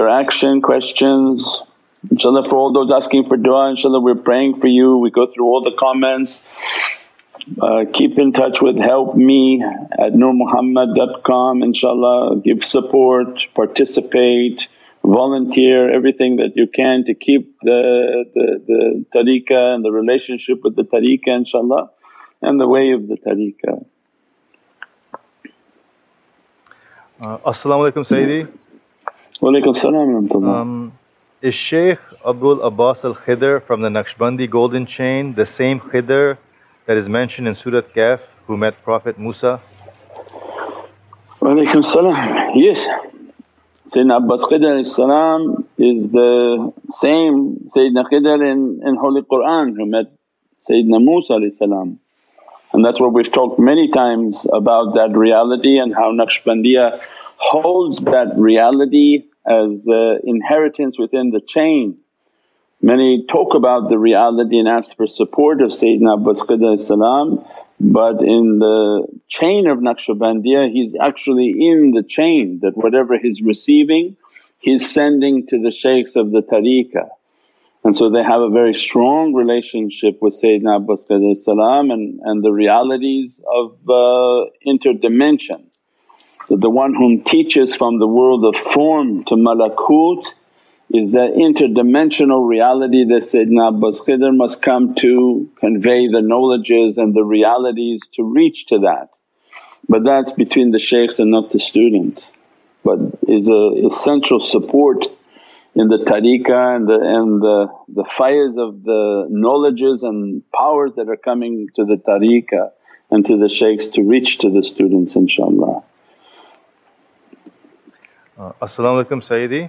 interaction, 0.00 0.62
questions. 0.62 1.46
Inshallah 2.10 2.48
for 2.48 2.56
all 2.56 2.72
those 2.72 2.90
asking 2.90 3.28
for 3.28 3.36
dua, 3.36 3.70
inshallah 3.70 4.00
we're 4.00 4.14
praying 4.14 4.60
for 4.60 4.66
you. 4.66 4.96
We 4.96 5.10
go 5.10 5.26
through 5.32 5.44
all 5.44 5.62
the 5.62 5.76
comments. 5.78 6.32
Uh, 7.60 7.84
keep 7.92 8.18
in 8.18 8.32
touch 8.32 8.62
with 8.62 8.76
help 8.76 9.16
me 9.16 9.62
at 9.98 10.12
nurmuhammad.com 10.12 11.60
inshaAllah, 11.60 12.44
give 12.44 12.64
support, 12.64 13.40
participate, 13.54 14.60
volunteer 15.04 15.92
everything 15.92 16.36
that 16.36 16.52
you 16.54 16.66
can 16.66 17.04
to 17.04 17.14
keep 17.14 17.58
the, 17.62 18.24
the, 18.34 18.62
the 18.66 19.04
tariqah 19.14 19.74
and 19.74 19.84
the 19.84 19.90
relationship 19.90 20.60
with 20.62 20.76
the 20.76 20.84
tariqah 20.84 21.44
inshaAllah 21.44 21.88
and 22.40 22.60
the 22.60 22.68
way 22.68 22.92
of 22.92 23.08
the 23.08 23.16
tariqah. 23.16 23.84
Uh, 27.20 27.52
Sayyidi. 27.52 28.48
Wa 29.40 29.48
alaykum 29.48 29.74
salam 29.74 30.44
um, 30.44 30.92
Is 31.40 31.54
Shaykh 31.54 31.98
Abdul 32.26 32.60
Abbas 32.60 33.06
al 33.06 33.14
Khidr 33.14 33.62
from 33.62 33.80
the 33.80 33.88
Naqshbandi 33.88 34.50
golden 34.50 34.84
chain 34.84 35.32
the 35.32 35.46
same 35.46 35.80
Khidr 35.80 36.36
that 36.84 36.98
is 36.98 37.08
mentioned 37.08 37.48
in 37.48 37.54
Surat 37.54 37.94
Kahf 37.94 38.20
who 38.46 38.58
met 38.58 38.74
Prophet 38.84 39.18
Musa? 39.18 39.58
Wa 41.40 41.48
alaykum 41.48 41.82
salam. 41.82 42.52
Yes. 42.54 42.86
Sayyidina 43.88 44.18
Abbas 44.18 44.44
Khidr 44.44 44.86
salam 44.86 45.66
is 45.78 46.10
the 46.10 46.70
same 47.00 47.70
Sayyidina 47.74 48.10
Khidr 48.12 48.52
in, 48.52 48.82
in 48.86 48.96
Holy 48.96 49.22
Qur'an 49.22 49.74
who 49.74 49.86
met 49.86 50.12
Sayyidina 50.68 51.02
Musa 51.02 51.40
salam. 51.56 51.98
And 52.74 52.84
that's 52.84 53.00
what 53.00 53.14
we've 53.14 53.32
talked 53.32 53.58
many 53.58 53.90
times 53.90 54.36
about 54.52 54.96
that 54.96 55.16
reality 55.16 55.78
and 55.78 55.94
how 55.94 56.12
Naqshbandiya 56.12 57.00
holds 57.38 58.04
that 58.04 58.34
reality 58.36 59.24
as 59.46 59.84
inheritance 60.24 60.98
within 60.98 61.30
the 61.30 61.40
chain. 61.46 61.98
Many 62.82 63.26
talk 63.30 63.54
about 63.54 63.90
the 63.90 63.98
reality 63.98 64.58
and 64.58 64.68
ask 64.68 64.96
for 64.96 65.06
support 65.06 65.60
of 65.60 65.70
Sayyidina 65.70 66.14
Abbas 66.14 66.86
salam 66.86 67.44
but 67.82 68.20
in 68.20 68.58
the 68.58 69.06
chain 69.28 69.66
of 69.66 69.78
Naqshbandiya 69.78 70.70
he's 70.70 70.94
actually 71.00 71.48
in 71.48 71.92
the 71.94 72.02
chain 72.06 72.60
that 72.62 72.76
whatever 72.76 73.18
he's 73.18 73.40
receiving 73.40 74.16
he's 74.60 74.90
sending 74.92 75.46
to 75.48 75.60
the 75.60 75.72
shaykhs 75.72 76.14
of 76.14 76.30
the 76.30 76.42
tariqah. 76.42 77.08
And 77.82 77.96
so 77.96 78.10
they 78.10 78.22
have 78.22 78.42
a 78.42 78.50
very 78.50 78.74
strong 78.74 79.32
relationship 79.32 80.18
with 80.20 80.40
Sayyidina 80.42 80.76
Abbas 80.76 81.04
and, 81.08 82.20
and 82.22 82.44
the 82.44 82.52
realities 82.52 83.30
of 83.50 83.72
uh, 83.88 84.50
interdimension. 84.66 85.69
The 86.50 86.68
one 86.68 86.94
whom 86.94 87.22
teaches 87.22 87.76
from 87.76 88.00
the 88.00 88.08
world 88.08 88.44
of 88.44 88.60
form 88.72 89.22
to 89.26 89.34
malakut 89.36 90.24
is 90.92 91.12
the 91.12 91.28
interdimensional 91.38 92.48
reality 92.48 93.04
that 93.04 93.30
Sayyidina 93.30 93.68
Abbas 93.68 94.00
Khidr 94.00 94.36
must 94.36 94.60
come 94.60 94.96
to 94.96 95.48
convey 95.60 96.08
the 96.08 96.20
knowledges 96.20 96.98
and 96.98 97.14
the 97.14 97.22
realities 97.22 98.00
to 98.14 98.24
reach 98.24 98.66
to 98.66 98.80
that. 98.80 99.10
But 99.88 100.02
that's 100.04 100.32
between 100.32 100.72
the 100.72 100.80
shaykhs 100.80 101.20
and 101.20 101.30
not 101.30 101.52
the 101.52 101.60
student. 101.60 102.20
But 102.82 102.98
is 103.28 103.46
a 103.46 103.86
essential 103.86 104.40
support 104.40 105.04
in 105.76 105.86
the 105.86 105.98
tariqah 105.98 106.76
and 106.76 106.88
the, 106.88 106.98
and 107.00 107.40
the, 107.40 107.68
the 107.86 108.04
faiz 108.18 108.58
of 108.58 108.82
the 108.82 109.28
knowledges 109.30 110.02
and 110.02 110.42
powers 110.50 110.90
that 110.96 111.08
are 111.08 111.16
coming 111.16 111.68
to 111.76 111.84
the 111.84 111.94
tariqah 111.94 112.70
and 113.12 113.24
to 113.26 113.38
the 113.38 113.48
shaykhs 113.48 113.86
to 113.94 114.02
reach 114.02 114.38
to 114.38 114.50
the 114.50 114.64
students 114.64 115.14
inshaAllah. 115.14 115.84
Uh, 118.40 118.52
As-salamu 118.62 119.04
alaykum 119.04 119.20
Sayyidi. 119.20 119.68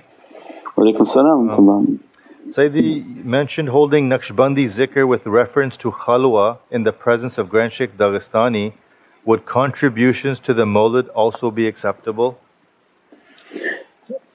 Walaykum 0.78 1.06
salam 1.12 1.50
um, 1.50 2.00
Sayyidi 2.48 3.04
mentioned 3.26 3.68
holding 3.68 4.08
Naqshbandi 4.08 4.64
zikr 4.64 5.06
with 5.06 5.26
reference 5.26 5.76
to 5.76 5.92
khalwa 5.92 6.58
in 6.70 6.84
the 6.84 6.94
presence 6.94 7.38
of 7.38 7.50
Grand 7.50 7.74
Sheikh 7.74 7.98
Dagestani. 7.98 8.72
Would 9.26 9.46
contributions 9.46 10.40
to 10.40 10.54
the 10.54 10.64
mawlid 10.64 11.10
also 11.14 11.52
be 11.52 11.68
acceptable? 11.68 12.40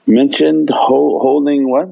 Mentioned 0.07 0.69
ho- 0.71 1.19
holding 1.19 1.71
what? 1.71 1.89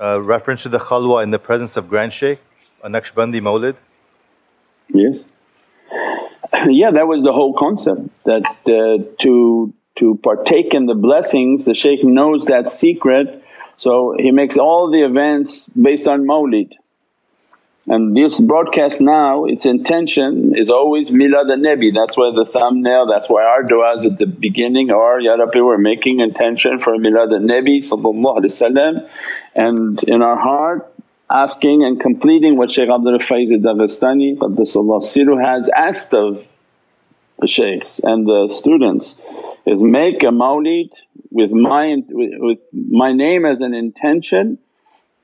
Uh, 0.00 0.22
reference 0.22 0.62
to 0.62 0.68
the 0.68 0.78
khalwa 0.78 1.24
in 1.24 1.32
the 1.32 1.40
presence 1.40 1.76
of 1.76 1.88
Grand 1.88 2.12
Sheikh, 2.12 2.38
a 2.84 2.88
Naqshbandi 2.88 3.40
mawlid? 3.40 3.74
Yes. 4.90 5.16
Yeah, 6.68 6.92
that 6.92 7.08
was 7.08 7.24
the 7.24 7.32
whole 7.32 7.52
concept 7.58 8.10
that 8.26 8.44
uh, 8.66 9.02
to 9.22 9.74
to 9.96 10.18
partake 10.22 10.74
in 10.74 10.86
the 10.86 10.94
blessings, 10.94 11.64
the 11.64 11.74
shaykh 11.74 12.02
knows 12.02 12.44
that 12.46 12.72
secret. 12.72 13.42
So 13.76 14.14
he 14.18 14.30
makes 14.30 14.56
all 14.56 14.90
the 14.90 15.04
events 15.04 15.62
based 15.80 16.06
on 16.06 16.26
mawlid. 16.26 16.72
And 17.86 18.16
this 18.16 18.38
broadcast 18.38 19.00
now 19.00 19.44
its 19.44 19.66
intention 19.66 20.54
is 20.56 20.70
always 20.70 21.10
milad 21.10 21.50
al-Nabi, 21.50 21.90
that's 21.94 22.16
why 22.16 22.32
the 22.34 22.50
thumbnail, 22.50 23.06
that's 23.06 23.28
why 23.28 23.44
our 23.44 23.62
du'as 23.62 24.06
at 24.10 24.18
the 24.18 24.24
beginning 24.26 24.90
are, 24.90 25.20
Ya 25.20 25.34
Rabbi 25.34 25.60
we're 25.60 25.76
making 25.76 26.20
intention 26.20 26.80
for 26.80 26.96
milad 26.96 27.30
al-Nabi 27.32 27.84
and 29.54 30.02
in 30.04 30.22
our 30.22 30.38
heart 30.38 30.94
asking 31.30 31.84
and 31.84 32.00
completing 32.00 32.56
what 32.56 32.70
Shaykh 32.70 32.88
Abdul 32.88 33.18
Faiz 33.18 33.52
al-Dagestani 33.52 34.38
Qaddasallahu 34.38 35.44
has 35.44 35.68
asked 35.76 36.14
of 36.14 36.42
the 37.40 37.48
shaykhs 37.48 38.00
and 38.02 38.26
the 38.26 38.48
students 38.48 39.14
is 39.66 39.80
make 39.80 40.22
a 40.22 40.26
mawlid 40.26 40.90
with 41.30 41.50
my, 41.50 41.96
with 42.08 42.58
my 42.72 43.12
name 43.12 43.44
as 43.44 43.60
an 43.60 43.74
intention 43.74 44.58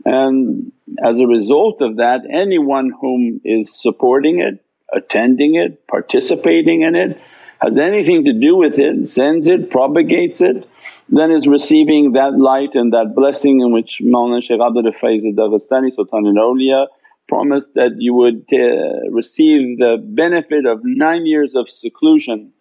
and 0.05 0.73
as 1.05 1.19
a 1.19 1.27
result 1.27 1.83
of 1.83 1.97
that 1.97 2.21
anyone 2.31 2.91
whom 3.01 3.41
is 3.45 3.77
supporting 3.81 4.41
it, 4.41 4.65
attending 4.93 5.55
it, 5.57 5.87
participating 5.87 6.83
in 6.83 6.95
it, 6.95 7.21
has 7.61 7.77
anything 7.77 8.25
to 8.25 8.33
do 8.33 8.57
with 8.57 8.79
it, 8.79 9.11
sends 9.11 9.47
it, 9.47 9.71
propagates 9.71 10.41
it, 10.41 10.67
then 11.11 11.31
is 11.31 11.47
receiving 11.47 12.13
that 12.13 12.39
light 12.39 12.75
and 12.75 12.93
that 12.93 13.15
blessing 13.15 13.61
in 13.61 13.73
which 13.73 13.99
Mawlana 14.03 14.43
Shaykh 14.43 14.61
Abdul 14.61 14.91
Faiz 15.03 15.23
Dagestani 15.35 15.95
Sultan 15.95 16.27
al-Awliya 16.27 16.87
promised 17.29 17.69
that 17.75 17.97
you 17.99 18.15
would 18.15 18.45
uh, 18.53 19.11
receive 19.11 19.79
the 19.79 19.97
benefit 20.03 20.67
of 20.67 20.81
nine 20.83 21.27
years 21.27 21.53
of 21.55 21.69
seclusion 21.69 22.53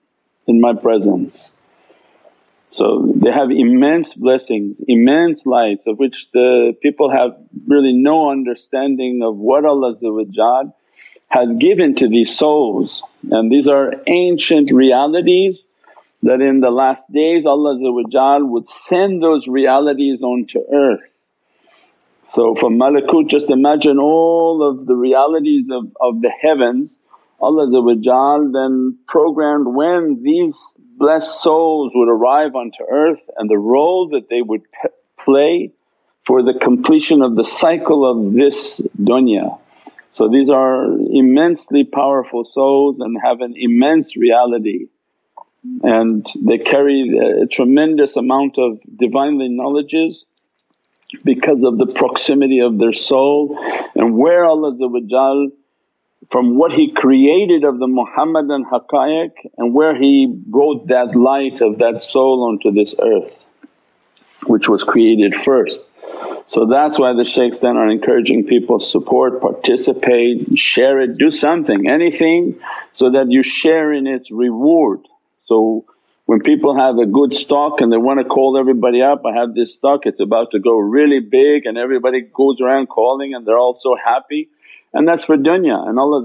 in 0.47 0.59
my 0.59 0.73
presence. 0.73 1.51
So 2.71 3.11
they 3.15 3.31
have 3.31 3.49
immense 3.51 4.13
blessings, 4.13 4.77
immense 4.87 5.45
lights 5.45 5.83
of 5.87 5.97
which 5.97 6.27
the 6.33 6.75
people 6.81 7.09
have 7.09 7.31
really 7.67 7.93
no 7.93 8.29
understanding 8.29 9.21
of 9.23 9.37
what 9.37 9.65
Allah 9.65 9.95
has 11.29 11.55
given 11.55 11.95
to 11.95 12.07
these 12.07 12.37
souls. 12.37 13.01
And 13.31 13.51
these 13.51 13.67
are 13.67 13.93
ancient 14.07 14.71
realities 14.71 15.63
that 16.23 16.41
in 16.41 16.59
the 16.59 16.69
last 16.69 17.03
days 17.11 17.45
Allah 17.45 17.77
would 18.45 18.69
send 18.85 19.23
those 19.23 19.47
realities 19.47 20.21
onto 20.21 20.59
earth. 20.71 21.01
So 22.33 22.53
from 22.55 22.77
malakut 22.77 23.29
just 23.29 23.49
imagine 23.49 23.97
all 23.97 24.61
of 24.61 24.85
the 24.85 24.95
realities 24.95 25.65
of, 25.71 25.85
of 25.99 26.21
the 26.21 26.29
heavens 26.29 26.91
Allah 27.41 28.51
then 28.51 28.97
programmed 29.07 29.67
when 29.67 30.21
these 30.23 30.55
blessed 30.99 31.41
souls 31.41 31.91
would 31.95 32.09
arrive 32.09 32.55
onto 32.55 32.83
earth 32.91 33.21
and 33.37 33.49
the 33.49 33.57
role 33.57 34.09
that 34.09 34.29
they 34.29 34.41
would 34.41 34.61
play 35.23 35.71
for 36.27 36.43
the 36.43 36.53
completion 36.53 37.21
of 37.21 37.35
the 37.35 37.45
cycle 37.45 38.05
of 38.05 38.33
this 38.33 38.79
dunya. 39.01 39.57
So 40.11 40.27
these 40.29 40.49
are 40.49 40.85
immensely 40.85 41.85
powerful 41.85 42.43
souls 42.43 42.97
and 42.99 43.17
have 43.23 43.41
an 43.41 43.55
immense 43.57 44.15
reality 44.15 44.87
and 45.83 46.25
they 46.35 46.57
carry 46.57 47.17
a 47.17 47.47
tremendous 47.47 48.15
amount 48.15 48.57
of 48.57 48.79
Divinely 48.97 49.49
knowledges 49.49 50.23
because 51.23 51.63
of 51.63 51.77
the 51.77 51.87
proximity 51.87 52.59
of 52.59 52.77
their 52.77 52.93
soul 52.93 53.57
and 53.95 54.17
where 54.17 54.45
Allah 54.45 54.77
from 56.31 56.57
what 56.57 56.71
He 56.71 56.93
created 56.93 57.63
of 57.63 57.79
the 57.79 57.87
Muhammadan 57.87 58.65
haqqaiq 58.65 59.31
and 59.57 59.73
where 59.73 59.95
He 59.95 60.27
brought 60.27 60.87
that 60.87 61.15
light 61.15 61.61
of 61.61 61.79
that 61.79 62.03
soul 62.03 62.43
onto 62.43 62.71
this 62.71 62.93
earth 63.01 63.35
which 64.45 64.67
was 64.67 64.83
created 64.83 65.35
first. 65.43 65.79
So 66.47 66.65
that's 66.65 66.97
why 66.97 67.13
the 67.13 67.25
shaykhs 67.25 67.59
then 67.59 67.77
are 67.77 67.87
encouraging 67.87 68.45
people 68.45 68.79
support, 68.79 69.41
participate, 69.41 70.57
share 70.57 70.99
it, 70.99 71.17
do 71.17 71.29
something, 71.29 71.87
anything 71.87 72.59
so 72.93 73.11
that 73.11 73.29
you 73.29 73.43
share 73.43 73.93
in 73.93 74.07
its 74.07 74.31
reward. 74.31 75.01
So 75.45 75.85
when 76.25 76.41
people 76.41 76.75
have 76.75 76.97
a 76.97 77.05
good 77.05 77.35
stock 77.35 77.81
and 77.81 77.91
they 77.91 77.97
want 77.97 78.19
to 78.19 78.25
call 78.25 78.57
everybody 78.57 79.01
up, 79.01 79.23
I 79.25 79.33
have 79.33 79.53
this 79.53 79.73
stock, 79.73 80.01
it's 80.05 80.19
about 80.19 80.51
to 80.51 80.59
go 80.59 80.77
really 80.77 81.19
big 81.19 81.65
and 81.65 81.77
everybody 81.77 82.21
goes 82.21 82.59
around 82.59 82.87
calling 82.87 83.35
and 83.35 83.45
they're 83.45 83.57
all 83.57 83.79
so 83.81 83.95
happy 84.03 84.49
and 84.93 85.07
that's 85.07 85.25
for 85.25 85.37
dunya. 85.37 85.87
And 85.87 85.99
Allah 85.99 86.23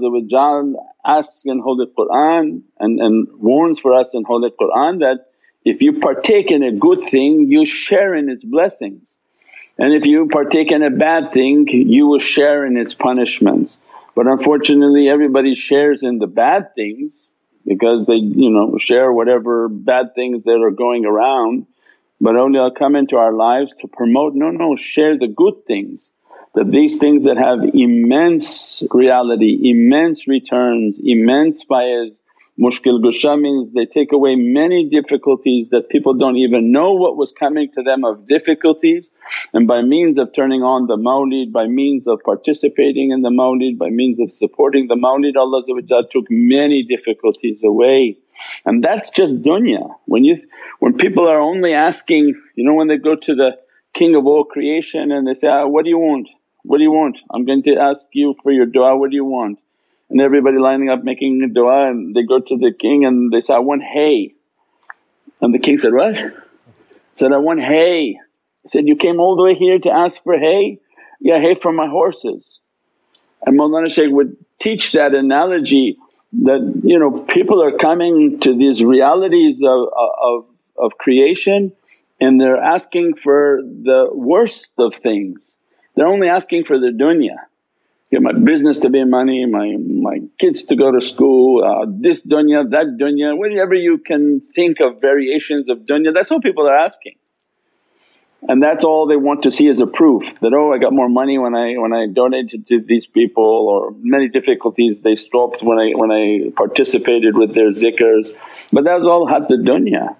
asks 1.05 1.41
in 1.45 1.59
Holy 1.59 1.87
Qur'an 1.95 2.63
and, 2.79 2.99
and 2.99 3.27
warns 3.33 3.79
for 3.79 3.93
us 3.93 4.09
in 4.13 4.23
Holy 4.23 4.51
Qur'an 4.51 4.99
that 4.99 5.25
If 5.63 5.81
you 5.81 5.99
partake 5.99 6.51
in 6.51 6.63
a 6.63 6.71
good 6.71 7.01
thing 7.11 7.47
you 7.49 7.65
share 7.65 8.13
in 8.15 8.29
its 8.29 8.43
blessings 8.43 9.01
and 9.77 9.93
if 9.93 10.05
you 10.05 10.27
partake 10.27 10.71
in 10.71 10.83
a 10.83 10.89
bad 10.89 11.33
thing 11.33 11.67
you 11.67 12.07
will 12.07 12.19
share 12.19 12.65
in 12.65 12.77
its 12.77 12.93
punishments. 12.93 13.75
But 14.15 14.27
unfortunately 14.27 15.09
everybody 15.09 15.55
shares 15.55 16.03
in 16.03 16.19
the 16.19 16.27
bad 16.27 16.73
things 16.75 17.11
because 17.65 18.05
they 18.07 18.15
you 18.15 18.49
know 18.49 18.77
share 18.79 19.11
whatever 19.11 19.69
bad 19.69 20.15
things 20.15 20.43
that 20.43 20.59
are 20.61 20.71
going 20.71 21.05
around. 21.05 21.67
But 22.21 22.35
awliya 22.35 22.73
come 22.75 22.95
into 22.95 23.17
our 23.17 23.33
lives 23.33 23.71
to 23.81 23.87
promote, 23.87 24.35
no, 24.35 24.49
no, 24.49 24.77
share 24.77 25.17
the 25.17 25.27
good 25.27 25.65
things. 25.67 25.99
That 26.55 26.71
these 26.71 26.97
things 26.97 27.25
that 27.25 27.37
have 27.37 27.59
immense 27.73 28.81
reality, 28.91 29.59
immense 29.63 30.27
returns, 30.27 30.97
immense 31.03 31.63
faiz, 31.69 32.11
Mushkil 32.57 33.03
Gusha 33.03 33.39
means 33.39 33.73
they 33.73 33.85
take 33.85 34.13
away 34.13 34.35
many 34.35 34.89
difficulties 34.89 35.67
that 35.71 35.89
people 35.89 36.13
don't 36.13 36.37
even 36.37 36.71
know 36.71 36.93
what 36.93 37.17
was 37.17 37.33
coming 37.37 37.69
to 37.75 37.83
them 37.83 38.05
of 38.05 38.25
difficulties 38.29 39.03
and 39.53 39.67
by 39.67 39.81
means 39.81 40.17
of 40.17 40.29
turning 40.33 40.61
on 40.61 40.87
the 40.87 40.95
mawlid, 40.95 41.51
by 41.51 41.67
means 41.67 42.03
of 42.07 42.19
participating 42.23 43.11
in 43.11 43.21
the 43.21 43.29
mawlid, 43.29 43.77
by 43.77 43.89
means 43.89 44.19
of 44.21 44.31
supporting 44.37 44.87
the 44.87 44.95
mawlid 44.95 45.35
Allah 45.35 45.63
took 46.09 46.25
many 46.29 46.83
difficulties 46.83 47.59
away. 47.63 48.17
And 48.63 48.81
that's 48.81 49.09
just 49.09 49.41
dunya. 49.41 49.89
When 50.05 50.23
you 50.23 50.37
when 50.79 50.95
people 50.95 51.27
are 51.27 51.39
only 51.39 51.73
asking, 51.73 52.35
you 52.55 52.63
know 52.63 52.73
when 52.73 52.87
they 52.87 52.97
go 52.97 53.15
to 53.15 53.35
the 53.35 53.51
king 53.93 54.15
of 54.15 54.25
all 54.25 54.43
creation 54.45 55.11
and 55.11 55.27
they 55.27 55.33
say, 55.33 55.47
ah, 55.47 55.67
what 55.67 55.83
do 55.83 55.89
you 55.89 55.97
want? 55.97 56.29
What 56.65 56.77
do 56.77 56.83
you 56.83 56.91
want? 56.91 57.17
I'm 57.31 57.45
going 57.45 57.63
to 57.63 57.75
ask 57.75 58.01
you 58.11 58.35
for 58.41 58.51
your 58.51 58.65
dua, 58.65 58.97
what 58.97 59.11
do 59.11 59.15
you 59.15 59.25
want? 59.25 59.59
and 60.09 60.21
everybody 60.21 60.57
lining 60.57 60.89
up 60.89 61.03
making 61.03 61.41
a 61.43 61.51
dua 61.51 61.89
and 61.89 62.15
they 62.15 62.23
go 62.23 62.39
to 62.39 62.57
the 62.57 62.71
king 62.79 63.05
and 63.05 63.31
they 63.31 63.41
say, 63.41 63.53
I 63.53 63.59
want 63.59 63.81
hay. 63.83 64.33
And 65.41 65.53
the 65.53 65.59
king 65.59 65.77
said, 65.77 65.93
what? 65.93 66.15
Said, 67.17 67.31
I 67.31 67.37
want 67.37 67.61
hay. 67.61 68.17
He 68.63 68.69
said, 68.69 68.87
you 68.87 68.95
came 68.95 69.19
all 69.19 69.35
the 69.35 69.43
way 69.43 69.55
here 69.55 69.79
to 69.79 69.89
ask 69.89 70.21
for 70.23 70.37
hay? 70.37 70.79
Yeah, 71.19 71.39
hay 71.39 71.55
for 71.59 71.71
my 71.71 71.87
horses. 71.87 72.45
And 73.45 73.59
Mawlana 73.59 73.91
Shaykh 73.91 74.11
would 74.11 74.37
teach 74.61 74.91
that 74.93 75.13
analogy 75.13 75.97
that 76.43 76.81
you 76.83 76.99
know 76.99 77.19
people 77.29 77.63
are 77.63 77.77
coming 77.77 78.39
to 78.41 78.57
these 78.57 78.83
realities 78.83 79.57
of, 79.63 79.87
of, 80.21 80.45
of 80.77 80.97
creation 80.97 81.71
and 82.19 82.41
they're 82.41 82.61
asking 82.61 83.13
for 83.23 83.61
the 83.61 84.09
worst 84.11 84.67
of 84.77 84.95
things. 84.95 85.39
They're 85.95 86.07
only 86.07 86.27
asking 86.27 86.65
for 86.65 86.79
the 86.79 86.91
dunya 86.91 87.37
get 88.11 88.21
my 88.21 88.33
business 88.33 88.79
to 88.79 88.89
be 88.89 89.03
money, 89.03 89.45
my, 89.45 89.75
my 89.77 90.19
kids 90.39 90.63
to 90.63 90.75
go 90.75 90.91
to 90.91 91.05
school, 91.05 91.63
uh, 91.63 91.85
this 91.99 92.21
dunya, 92.21 92.69
that 92.69 92.97
dunya, 92.99 93.37
whatever 93.37 93.73
you 93.73 93.97
can 93.97 94.41
think 94.55 94.77
of 94.79 95.01
variations 95.01 95.69
of 95.69 95.79
dunya 95.79 96.13
that's 96.13 96.31
all 96.31 96.41
people 96.41 96.67
are 96.67 96.77
asking. 96.77 97.15
And 98.47 98.61
that's 98.61 98.83
all 98.83 99.07
they 99.07 99.15
want 99.15 99.41
to 99.43 99.51
see 99.51 99.67
as 99.69 99.81
a 99.81 99.87
proof 99.87 100.23
that, 100.41 100.53
oh 100.53 100.71
I 100.71 100.77
got 100.77 100.93
more 100.93 101.09
money 101.09 101.39
when 101.39 101.55
I 101.55 101.73
when 101.77 101.93
I 101.93 102.05
donated 102.13 102.67
to 102.67 102.79
these 102.79 103.07
people 103.07 103.43
or 103.43 103.91
many 103.99 104.29
difficulties 104.29 104.97
they 105.03 105.15
stopped 105.15 105.63
when 105.63 105.79
I 105.79 105.87
when 105.95 106.11
I 106.11 106.51
participated 106.55 107.35
with 107.35 107.55
their 107.55 107.71
zikrs. 107.71 108.27
But 108.71 108.83
that's 108.83 109.03
all 109.03 109.27
had 109.27 109.47
the 109.49 109.55
dunya. 109.55 110.15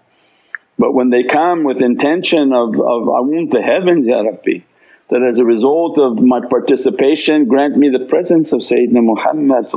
But 0.79 0.93
when 0.93 1.11
they 1.11 1.23
come 1.31 1.63
with 1.63 1.77
intention 1.81 2.51
of, 2.51 2.69
of 2.73 3.01
I 3.17 3.21
want 3.29 3.51
the 3.51 3.61
heavens 3.61 4.07
Ya 4.07 4.21
Rabbi 4.21 4.65
that 5.09 5.21
as 5.21 5.37
a 5.37 5.45
result 5.45 5.99
of 5.99 6.19
my 6.19 6.39
participation 6.49 7.45
grant 7.45 7.77
me 7.77 7.89
the 7.89 8.05
presence 8.05 8.51
of 8.51 8.61
Sayyidina 8.61 9.03
Muhammad 9.03 9.69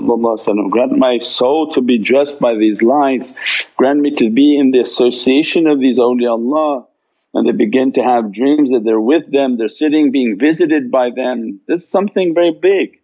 grant 0.71 0.97
my 0.97 1.19
soul 1.19 1.73
to 1.75 1.83
be 1.83 1.99
dressed 1.99 2.39
by 2.39 2.55
these 2.57 2.81
lights, 2.81 3.31
grant 3.77 4.01
me 4.01 4.15
to 4.17 4.31
be 4.31 4.59
in 4.59 4.71
the 4.71 4.81
association 4.81 5.67
of 5.67 5.81
these 5.81 5.99
awliyaullah. 5.99 6.87
And 7.35 7.47
they 7.47 7.53
begin 7.53 7.93
to 7.93 8.03
have 8.03 8.33
dreams 8.33 8.71
that 8.71 8.85
they're 8.85 9.01
with 9.01 9.31
them, 9.31 9.59
they're 9.59 9.69
sitting 9.69 10.11
being 10.11 10.39
visited 10.39 10.91
by 10.91 11.11
them. 11.15 11.61
This 11.69 11.83
is 11.83 11.91
something 11.91 12.33
very 12.35 12.53
big. 12.53 12.99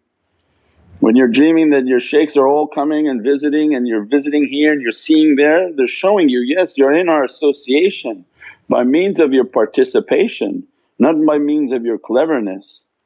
When 1.01 1.15
you're 1.15 1.29
dreaming 1.29 1.71
that 1.71 1.85
your 1.85 2.01
shaykhs 2.01 2.39
are 2.39 2.49
all 2.49 2.67
coming 2.67 3.07
and 3.07 3.23
visiting 3.23 3.75
and 3.75 3.87
you're 3.87 4.07
visiting 4.07 4.49
here 4.51 4.73
and 4.73 4.81
you're 4.81 4.93
seeing 4.93 5.37
there, 5.37 5.71
they're 5.77 5.89
showing 5.89 6.31
you, 6.31 6.41
yes 6.41 6.73
you're 6.77 6.95
in 6.95 7.11
our 7.11 7.25
association. 7.25 8.25
By 8.71 8.85
means 8.85 9.21
of 9.21 9.35
your 9.35 9.45
participation 9.45 10.67
not 10.99 11.15
by 11.27 11.39
means 11.39 11.73
of 11.73 11.85
your 11.85 11.99
cleverness, 11.99 12.65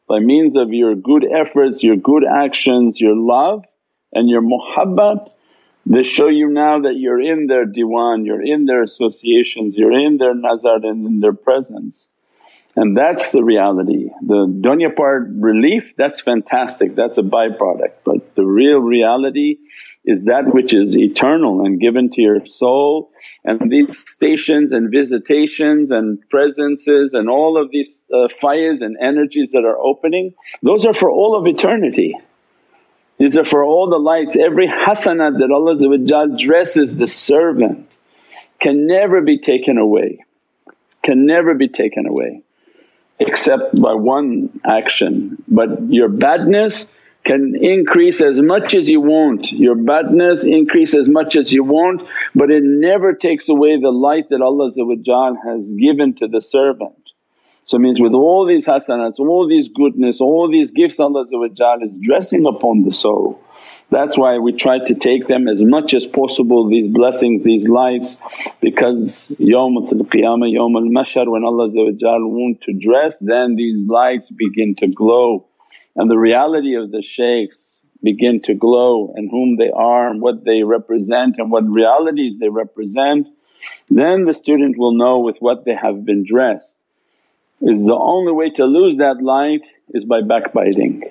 by 0.09 0.21
means 0.21 0.57
of 0.57 0.73
your 0.73 0.95
good 0.95 1.25
efforts, 1.25 1.83
your 1.83 1.97
good 1.97 2.25
actions, 2.25 3.01
your 3.01 3.17
love 3.17 3.65
and 4.13 4.29
your 4.29 4.43
muhabbat 4.43 5.31
they 5.91 6.03
show 6.03 6.29
you 6.29 6.49
now 6.49 6.81
that 6.81 6.97
you're 6.97 7.21
in 7.21 7.47
their 7.47 7.65
diwan, 7.65 8.27
you're 8.27 8.45
in 8.45 8.67
their 8.67 8.83
associations, 8.83 9.75
you're 9.75 9.99
in 9.99 10.19
their 10.19 10.35
nazar 10.35 10.77
and 10.83 11.07
in 11.07 11.21
their 11.21 11.33
presence. 11.33 11.95
And 12.77 12.95
that's 12.95 13.33
the 13.33 13.43
reality. 13.43 14.11
The 14.21 14.47
dunya 14.47 14.95
part 14.95 15.29
relief 15.33 15.85
that's 15.97 16.21
fantastic, 16.21 16.95
that's 16.95 17.17
a 17.17 17.23
byproduct 17.23 18.05
but 18.05 18.35
the 18.35 18.45
real 18.45 18.79
reality 18.79 19.57
is 20.09 20.25
that 20.25 20.55
which 20.55 20.73
is 20.73 20.97
eternal 20.97 21.61
and 21.67 21.79
given 21.79 22.09
to 22.11 22.23
your 22.23 22.45
soul 22.47 23.11
and 23.45 23.71
these 23.71 23.99
stations 24.09 24.73
and 24.73 24.91
visitations 24.91 25.91
and 25.91 26.19
presences 26.31 27.11
and 27.13 27.29
all 27.29 27.61
of 27.61 27.71
these 27.71 27.91
uh, 28.11 28.27
faiz 28.43 28.81
and 28.81 28.97
energies 29.03 29.51
that 29.53 29.67
are 29.67 29.79
opening 29.79 30.33
those 30.63 30.87
are 30.87 30.95
for 30.95 31.11
all 31.11 31.37
of 31.37 31.47
eternity. 31.47 32.17
These 33.19 33.37
are 33.37 33.45
for 33.45 33.63
all 33.63 33.91
the 33.91 33.99
lights, 33.99 34.35
every 34.35 34.67
hasanat 34.67 35.41
that 35.41 35.51
Allah 35.53 36.39
dresses 36.39 36.97
the 36.97 37.07
servant 37.07 37.91
can 38.61 38.87
never 38.87 39.21
be 39.21 39.39
taken 39.39 39.77
away, 39.77 40.25
can 41.05 41.27
never 41.27 41.55
be 41.55 41.69
taken 41.69 42.07
away 42.07 42.43
except 43.19 43.79
by 43.79 43.93
one 43.93 44.61
action. 44.65 45.43
But 45.49 45.93
your 45.93 46.09
badness 46.09 46.87
can 47.29 47.55
increase 47.61 48.21
as 48.21 48.41
much 48.41 48.75
as 48.75 48.89
you 48.89 49.01
want, 49.01 49.47
your 49.53 49.77
badness 49.77 50.43
increase 50.43 50.95
as 50.95 51.09
much 51.09 51.37
as 51.37 51.53
you 51.53 51.63
want 51.63 52.03
but 52.35 52.51
it 52.51 52.63
never 52.65 53.15
takes 53.15 53.49
away 53.49 53.81
the 53.81 53.91
light 53.91 54.29
that 54.31 54.41
Allah 54.41 54.71
has 55.45 55.71
given 55.71 56.15
to 56.17 56.29
the 56.29 56.41
servant. 56.41 56.95
So 57.67 57.77
it 57.77 57.81
means 57.81 58.01
with 58.01 58.13
all 58.13 58.47
these 58.47 58.65
hasanats, 58.65 59.19
all 59.19 59.47
these 59.49 59.69
goodness, 59.69 60.21
all 60.21 60.51
these 60.51 60.71
gifts 60.71 60.99
Allah 60.99 61.25
is 61.25 61.93
dressing 62.03 62.47
upon 62.47 62.85
the 62.85 62.93
soul. 62.93 63.41
That's 63.91 64.19
why 64.19 64.39
we 64.39 64.53
try 64.53 64.79
to 64.87 64.95
take 64.95 65.29
them 65.29 65.49
as 65.49 65.63
much 65.63 65.95
as 65.95 66.07
possible 66.07 66.69
these 66.69 66.93
blessings, 66.93 67.43
these 67.43 67.67
lights 67.67 68.17
because 68.61 69.15
Yawmatul 69.41 70.03
Qiyamah, 70.13 70.53
Yawmul 70.53 70.91
Mahshar 70.91 71.31
when 71.31 71.45
Allah 71.45 71.69
want 71.69 72.61
to 72.63 72.73
dress 72.75 73.15
then 73.21 73.57
these 73.57 73.89
lights 73.89 74.29
begin 74.31 74.75
to 74.81 74.89
glow 74.89 75.48
and 75.99 76.09
the 76.09 76.17
reality 76.17 76.77
of 76.77 76.91
the 76.91 77.03
shaykhs 77.03 77.57
begin 78.03 78.41
to 78.45 78.55
glow 78.55 79.13
and 79.17 79.29
whom 79.31 79.57
they 79.57 79.71
are 79.75 80.09
and 80.09 80.23
what 80.23 80.45
they 80.45 80.63
represent 80.63 81.35
and 81.39 81.51
what 81.51 81.69
realities 81.69 82.39
they 82.39 82.49
represent, 82.49 83.27
then 83.91 84.25
the 84.25 84.33
student 84.33 84.79
will 84.79 84.97
know 84.97 85.19
with 85.19 85.37
what 85.41 85.65
they 85.65 85.75
have 85.75 86.05
been 86.05 86.25
dressed. 86.25 86.65
Is 87.61 87.79
the 87.79 87.99
only 88.01 88.33
way 88.33 88.51
to 88.51 88.65
lose 88.65 88.99
that 88.99 89.21
light 89.21 89.67
is 89.93 90.05
by 90.05 90.21
backbiting. 90.23 91.03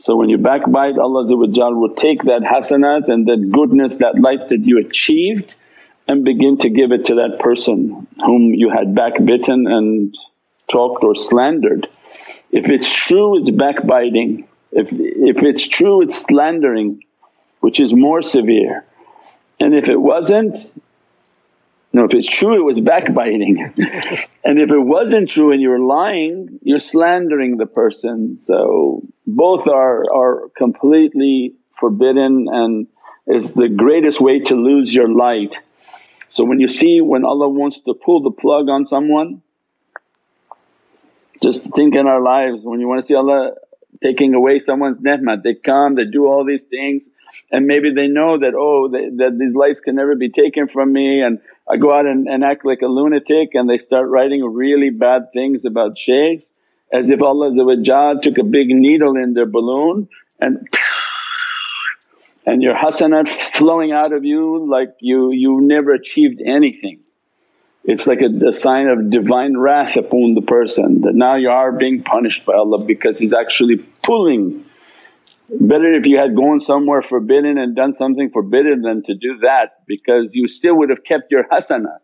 So 0.00 0.16
when 0.16 0.28
you 0.28 0.38
backbite 0.38 0.98
Allah 0.98 1.24
will 1.36 1.94
take 1.94 2.24
that 2.24 2.42
hasanat 2.42 3.08
and 3.08 3.26
that 3.28 3.50
goodness, 3.52 3.94
that 3.94 4.18
light 4.20 4.48
that 4.48 4.62
you 4.64 4.84
achieved 4.84 5.54
and 6.08 6.24
begin 6.24 6.58
to 6.58 6.68
give 6.68 6.90
it 6.90 7.06
to 7.06 7.14
that 7.16 7.38
person 7.38 8.08
whom 8.24 8.52
you 8.54 8.70
had 8.70 8.96
backbitten 8.96 9.70
and 9.70 10.12
talked 10.68 11.04
or 11.04 11.14
slandered. 11.14 11.86
If 12.50 12.68
it's 12.68 12.90
true 12.90 13.40
it's 13.40 13.50
backbiting, 13.50 14.48
if, 14.72 14.88
if 14.90 15.42
it's 15.42 15.66
true 15.66 16.02
it's 16.02 16.20
slandering 16.20 17.02
which 17.60 17.80
is 17.80 17.92
more 17.92 18.22
severe 18.22 18.84
and 19.60 19.74
if 19.74 19.88
it 19.88 20.00
wasn't 20.00 20.56
no, 21.92 22.04
if 22.04 22.12
it's 22.12 22.28
true 22.28 22.56
it 22.56 22.64
was 22.64 22.78
backbiting 22.78 23.72
and 24.44 24.60
if 24.60 24.70
it 24.70 24.78
wasn't 24.78 25.30
true 25.30 25.52
and 25.52 25.62
you're 25.62 25.80
lying 25.80 26.58
you're 26.62 26.80
slandering 26.80 27.56
the 27.56 27.66
person. 27.66 28.38
So 28.46 29.02
both 29.26 29.66
are, 29.66 30.04
are 30.12 30.48
completely 30.56 31.54
forbidden 31.80 32.46
and 32.50 32.86
is 33.26 33.52
the 33.52 33.68
greatest 33.68 34.20
way 34.20 34.40
to 34.40 34.54
lose 34.54 34.94
your 34.94 35.08
light. 35.08 35.56
So 36.30 36.44
when 36.44 36.60
you 36.60 36.68
see 36.68 37.00
when 37.00 37.24
Allah 37.24 37.48
wants 37.48 37.78
to 37.86 37.94
pull 37.94 38.22
the 38.22 38.30
plug 38.30 38.68
on 38.68 38.86
someone 38.86 39.42
just 41.42 41.62
think 41.74 41.94
in 41.94 42.06
our 42.06 42.20
lives 42.20 42.58
when 42.62 42.80
you 42.80 42.88
want 42.88 43.02
to 43.02 43.06
see 43.06 43.14
Allah 43.14 43.52
taking 44.02 44.34
away 44.34 44.58
someone's 44.58 45.00
ni'mat, 45.00 45.42
they 45.42 45.54
come, 45.54 45.94
they 45.94 46.04
do 46.04 46.26
all 46.26 46.44
these 46.44 46.62
things 46.62 47.02
and 47.50 47.66
maybe 47.66 47.92
they 47.94 48.06
know 48.06 48.38
that, 48.38 48.54
oh 48.56 48.88
they, 48.88 49.08
that 49.16 49.36
these 49.38 49.54
lights 49.54 49.80
can 49.80 49.96
never 49.96 50.14
be 50.14 50.30
taken 50.30 50.68
from 50.68 50.92
me 50.92 51.22
and 51.22 51.38
I 51.68 51.76
go 51.76 51.92
out 51.92 52.06
and, 52.06 52.28
and 52.28 52.44
act 52.44 52.64
like 52.64 52.82
a 52.82 52.86
lunatic 52.86 53.50
and 53.54 53.68
they 53.68 53.78
start 53.78 54.08
writing 54.08 54.44
really 54.44 54.90
bad 54.90 55.32
things 55.32 55.64
about 55.64 55.98
shaykhs 55.98 56.44
as 56.92 57.10
if 57.10 57.20
Allah 57.20 57.52
took 58.22 58.38
a 58.38 58.44
big 58.44 58.68
needle 58.68 59.16
in 59.16 59.34
their 59.34 59.46
balloon 59.46 60.08
and 60.40 60.68
and 62.46 62.62
your 62.62 62.74
hasanat 62.74 63.28
flowing 63.28 63.90
out 63.90 64.12
of 64.12 64.24
you 64.24 64.70
like 64.70 64.94
you, 65.00 65.32
you 65.32 65.60
never 65.60 65.92
achieved 65.92 66.40
anything. 66.40 67.00
It's 67.88 68.04
like 68.04 68.18
a, 68.20 68.48
a, 68.48 68.52
sign 68.52 68.88
of 68.88 69.10
divine 69.10 69.56
wrath 69.56 69.96
upon 69.96 70.34
the 70.34 70.42
person 70.42 71.02
that 71.02 71.14
now 71.14 71.36
you 71.36 71.50
are 71.50 71.70
being 71.70 72.02
punished 72.02 72.44
by 72.44 72.54
Allah 72.54 72.84
because 72.84 73.16
He's 73.16 73.32
actually 73.32 73.76
pulling. 74.02 74.64
Better 75.48 75.94
if 75.94 76.04
you 76.04 76.18
had 76.18 76.34
gone 76.34 76.60
somewhere 76.62 77.02
forbidden 77.02 77.58
and 77.58 77.76
done 77.76 77.94
something 77.94 78.30
forbidden 78.30 78.82
than 78.82 79.04
to 79.04 79.14
do 79.14 79.38
that 79.42 79.86
because 79.86 80.30
you 80.32 80.48
still 80.48 80.76
would 80.78 80.90
have 80.90 81.04
kept 81.04 81.30
your 81.30 81.44
hasanat. 81.44 82.00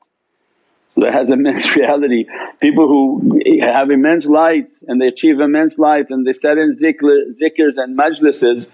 So 0.94 1.00
that 1.00 1.14
has 1.14 1.30
immense 1.30 1.74
reality. 1.76 2.26
People 2.60 2.86
who 2.86 3.40
have 3.60 3.90
immense 3.90 4.24
lights 4.24 4.84
and 4.86 5.00
they 5.00 5.08
achieve 5.08 5.40
immense 5.40 5.76
lights 5.78 6.12
and 6.12 6.24
they 6.24 6.32
set 6.32 6.58
in 6.58 6.76
zikr, 6.80 7.32
zikrs 7.34 7.74
and 7.76 7.98
majlises 7.98 8.68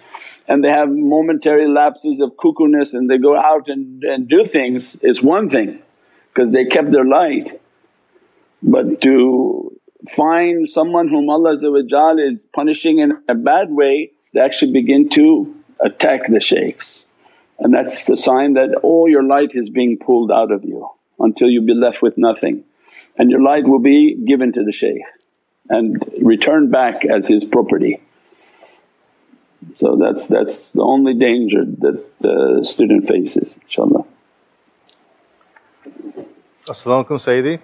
and 0.47 0.63
they 0.63 0.69
have 0.69 0.89
momentary 0.91 1.69
lapses 1.69 2.21
of 2.21 2.33
cuckoo-ness 2.37 2.93
and 2.93 3.09
they 3.09 3.17
go 3.17 3.35
out 3.35 3.69
and, 3.69 4.05
and 4.05 4.29
do 4.29 4.47
things 4.47 4.95
is 5.01 5.23
one 5.23 5.49
thing 5.49 5.81
because 6.39 6.53
they 6.53 6.67
kept 6.67 6.93
their 6.93 7.05
light. 7.05 7.61
But 8.63 9.01
to 9.03 9.77
find 10.15 10.69
someone 10.69 11.09
whom 11.09 11.29
Allah 11.29 11.55
is 11.55 12.39
punishing 12.55 13.01
in 13.01 13.13
a 13.29 13.35
bad 13.35 13.71
way 13.71 14.13
they 14.33 14.41
actually 14.41 14.73
begin 14.73 15.09
to 15.11 15.55
attack 15.81 16.29
the 16.29 16.41
shaykhs 16.41 17.03
and 17.59 17.75
that's 17.75 18.05
the 18.05 18.17
sign 18.17 18.53
that 18.55 18.79
all 18.85 19.09
your 19.09 19.25
light 19.25 19.51
is 19.55 19.69
being 19.69 19.99
pulled 19.99 20.31
out 20.31 20.53
of 20.53 20.65
you 20.65 20.89
until 21.19 21.49
you 21.49 21.63
be 21.63 21.75
left 21.75 22.01
with 22.01 22.17
nothing 22.17 22.63
and 23.17 23.31
your 23.31 23.43
light 23.43 23.67
will 23.67 23.81
be 23.81 24.15
given 24.25 24.53
to 24.53 24.63
the 24.63 24.73
shaykh 24.73 25.03
and 25.69 26.05
returned 26.23 26.71
back 26.71 27.05
as 27.05 27.27
his 27.27 27.45
property. 27.45 28.01
So 29.79 29.97
that's 30.01 30.27
that's 30.29 30.57
the 30.71 30.83
only 30.83 31.15
danger 31.15 31.65
that 31.65 32.05
the 32.21 32.65
student 32.65 33.09
faces 33.09 33.53
inshaAllah. 33.69 34.07
As-salamu 36.69 37.07
alaykum 37.07 37.19
Sayyidi. 37.19 37.61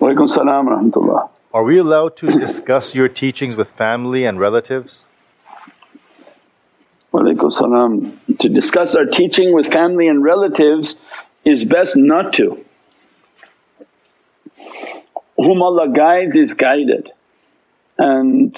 Walaykum 0.00 0.30
salam 0.30 0.66
rahmatullah. 0.68 1.30
Are 1.52 1.64
we 1.64 1.78
allowed 1.78 2.16
to 2.18 2.38
discuss 2.38 2.94
your 2.94 3.08
teachings 3.08 3.56
with 3.56 3.68
family 3.70 4.24
and 4.24 4.38
relatives? 4.38 5.00
Walaykum 7.12 7.52
salam. 7.52 8.20
To 8.38 8.48
discuss 8.48 8.94
our 8.94 9.06
teaching 9.06 9.52
with 9.52 9.72
family 9.72 10.06
and 10.06 10.22
relatives 10.22 10.94
is 11.44 11.64
best 11.64 11.96
not 11.96 12.34
to 12.34 12.64
whom 15.36 15.62
Allah 15.62 15.88
guides 15.92 16.36
is 16.36 16.54
guided 16.54 17.10
and 17.98 18.56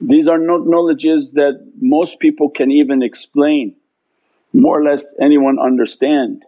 these 0.00 0.26
are 0.26 0.38
not 0.38 0.66
knowledges 0.66 1.30
that 1.34 1.64
most 1.80 2.18
people 2.18 2.50
can 2.50 2.70
even 2.70 3.02
explain, 3.02 3.76
more 4.52 4.80
or 4.80 4.84
less 4.84 5.04
anyone 5.20 5.58
understand. 5.58 6.44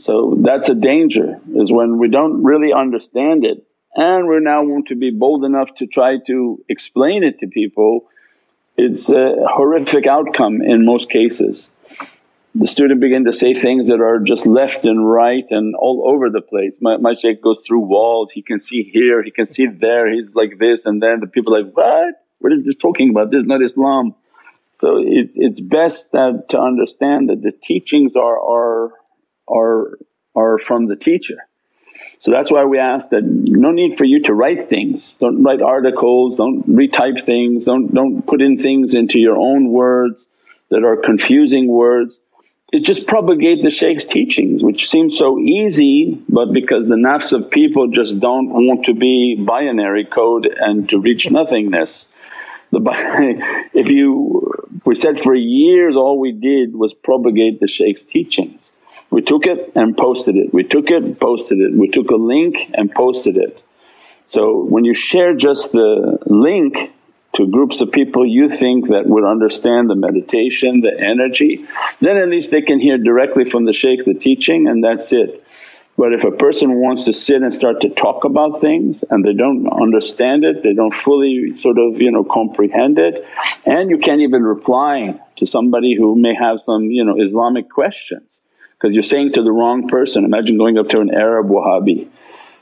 So 0.00 0.36
that's 0.42 0.68
a 0.68 0.74
danger 0.74 1.40
is 1.54 1.72
when 1.72 1.98
we 1.98 2.08
don't 2.08 2.42
really 2.42 2.72
understand 2.72 3.44
it 3.44 3.66
and 3.94 4.26
we're 4.26 4.40
now 4.40 4.62
want 4.62 4.88
to 4.88 4.96
be 4.96 5.10
bold 5.10 5.44
enough 5.44 5.68
to 5.78 5.86
try 5.86 6.16
to 6.26 6.62
explain 6.68 7.24
it 7.24 7.40
to 7.40 7.46
people, 7.46 8.08
it's 8.76 9.08
a 9.08 9.36
horrific 9.48 10.06
outcome 10.06 10.60
in 10.60 10.84
most 10.84 11.08
cases 11.10 11.66
the 12.58 12.66
student 12.66 13.00
begin 13.00 13.24
to 13.24 13.32
say 13.32 13.52
things 13.54 13.88
that 13.88 14.00
are 14.00 14.18
just 14.18 14.46
left 14.46 14.84
and 14.84 15.08
right 15.08 15.44
and 15.50 15.74
all 15.76 16.04
over 16.06 16.30
the 16.30 16.40
place. 16.40 16.72
My, 16.80 16.96
my 16.96 17.14
shaykh 17.20 17.42
goes 17.42 17.58
through 17.66 17.80
walls, 17.80 18.30
he 18.32 18.42
can 18.42 18.62
see 18.62 18.82
here, 18.82 19.22
he 19.22 19.30
can 19.30 19.52
see 19.52 19.66
there, 19.66 20.10
he's 20.10 20.34
like 20.34 20.58
this 20.58 20.80
and 20.86 21.02
then 21.02 21.20
the 21.20 21.26
people 21.26 21.52
like, 21.52 21.72
what? 21.74 22.14
What 22.38 22.52
is 22.52 22.64
this 22.64 22.76
talking 22.80 23.10
about? 23.10 23.30
This 23.30 23.40
is 23.40 23.46
not 23.46 23.62
Islam. 23.62 24.14
So 24.80 24.98
it, 24.98 25.30
it's 25.34 25.60
best 25.60 26.12
that 26.12 26.46
to 26.50 26.58
understand 26.58 27.28
that 27.30 27.42
the 27.42 27.52
teachings 27.52 28.12
are, 28.16 28.38
are, 28.38 28.92
are, 29.48 29.98
are 30.34 30.58
from 30.58 30.86
the 30.86 30.96
teacher. 30.96 31.36
So 32.20 32.30
that's 32.30 32.50
why 32.50 32.64
we 32.64 32.78
ask 32.78 33.10
that 33.10 33.22
no 33.22 33.70
need 33.70 33.98
for 33.98 34.04
you 34.04 34.22
to 34.24 34.34
write 34.34 34.68
things, 34.68 35.02
don't 35.20 35.42
write 35.42 35.62
articles, 35.62 36.36
don't 36.36 36.68
retype 36.68 37.24
things, 37.24 37.64
don't, 37.64 37.94
don't 37.94 38.26
put 38.26 38.40
in 38.42 38.58
things 38.60 38.94
into 38.94 39.18
your 39.18 39.36
own 39.36 39.70
words 39.70 40.16
that 40.70 40.82
are 40.84 40.96
confusing 40.96 41.68
words 41.68 42.18
it 42.72 42.80
just 42.84 43.06
propagate 43.06 43.62
the 43.62 43.70
shaykh's 43.70 44.06
teachings 44.06 44.62
which 44.62 44.90
seems 44.90 45.16
so 45.16 45.38
easy 45.38 46.20
but 46.28 46.52
because 46.52 46.88
the 46.88 46.96
nafs 46.96 47.32
of 47.32 47.50
people 47.50 47.88
just 47.88 48.18
don't 48.18 48.50
want 48.50 48.86
to 48.86 48.94
be 48.94 49.36
binary 49.46 50.04
code 50.04 50.46
and 50.46 50.88
to 50.88 50.98
reach 50.98 51.30
nothingness. 51.30 52.04
The, 52.72 52.80
if 53.72 53.86
you 53.86 54.52
we 54.84 54.94
said 54.94 55.20
for 55.20 55.34
years 55.34 55.94
all 55.96 56.18
we 56.18 56.32
did 56.32 56.74
was 56.74 56.92
propagate 56.92 57.60
the 57.60 57.68
shaykh's 57.68 58.02
teachings. 58.02 58.60
We 59.10 59.22
took 59.22 59.46
it 59.46 59.72
and 59.74 59.96
posted 59.96 60.36
it, 60.36 60.52
we 60.52 60.64
took 60.64 60.90
it 60.90 61.20
posted 61.20 61.58
it, 61.60 61.76
we 61.76 61.88
took 61.88 62.10
a 62.10 62.16
link 62.16 62.56
and 62.74 62.92
posted 62.92 63.36
it. 63.36 63.62
So 64.30 64.64
when 64.64 64.84
you 64.84 64.94
share 64.94 65.34
just 65.34 65.72
the 65.72 66.18
link 66.26 66.92
to 67.36 67.46
groups 67.46 67.80
of 67.80 67.92
people 67.92 68.26
you 68.26 68.48
think 68.48 68.88
that 68.88 69.06
would 69.06 69.24
understand 69.24 69.88
the 69.88 69.94
meditation, 69.94 70.80
the 70.80 70.98
energy, 70.98 71.66
then 72.00 72.16
at 72.16 72.28
least 72.28 72.50
they 72.50 72.62
can 72.62 72.80
hear 72.80 72.98
directly 72.98 73.48
from 73.48 73.64
the 73.64 73.72
shaykh 73.72 74.04
the 74.04 74.14
teaching 74.14 74.66
and 74.68 74.82
that's 74.82 75.12
it. 75.12 75.42
But 75.98 76.12
if 76.12 76.24
a 76.24 76.30
person 76.30 76.74
wants 76.74 77.04
to 77.04 77.12
sit 77.14 77.40
and 77.40 77.54
start 77.54 77.80
to 77.80 77.88
talk 77.88 78.24
about 78.24 78.60
things 78.60 79.02
and 79.08 79.24
they 79.24 79.32
don't 79.32 79.66
understand 79.68 80.44
it, 80.44 80.62
they 80.62 80.74
don't 80.74 80.94
fully 80.94 81.56
sort 81.60 81.78
of 81.78 82.00
you 82.00 82.10
know 82.10 82.24
comprehend 82.24 82.98
it 82.98 83.24
and 83.64 83.90
you 83.90 83.98
can't 83.98 84.20
even 84.20 84.42
reply 84.42 85.18
to 85.36 85.46
somebody 85.46 85.94
who 85.96 86.20
may 86.20 86.34
have 86.34 86.60
some 86.60 86.84
you 86.84 87.04
know 87.04 87.16
Islamic 87.22 87.70
questions 87.70 88.26
because 88.78 88.94
you're 88.94 89.02
saying 89.02 89.32
to 89.34 89.42
the 89.42 89.52
wrong 89.52 89.88
person. 89.88 90.24
Imagine 90.24 90.58
going 90.58 90.78
up 90.78 90.88
to 90.88 91.00
an 91.00 91.10
Arab 91.14 91.48
Wahhabi 91.48 92.08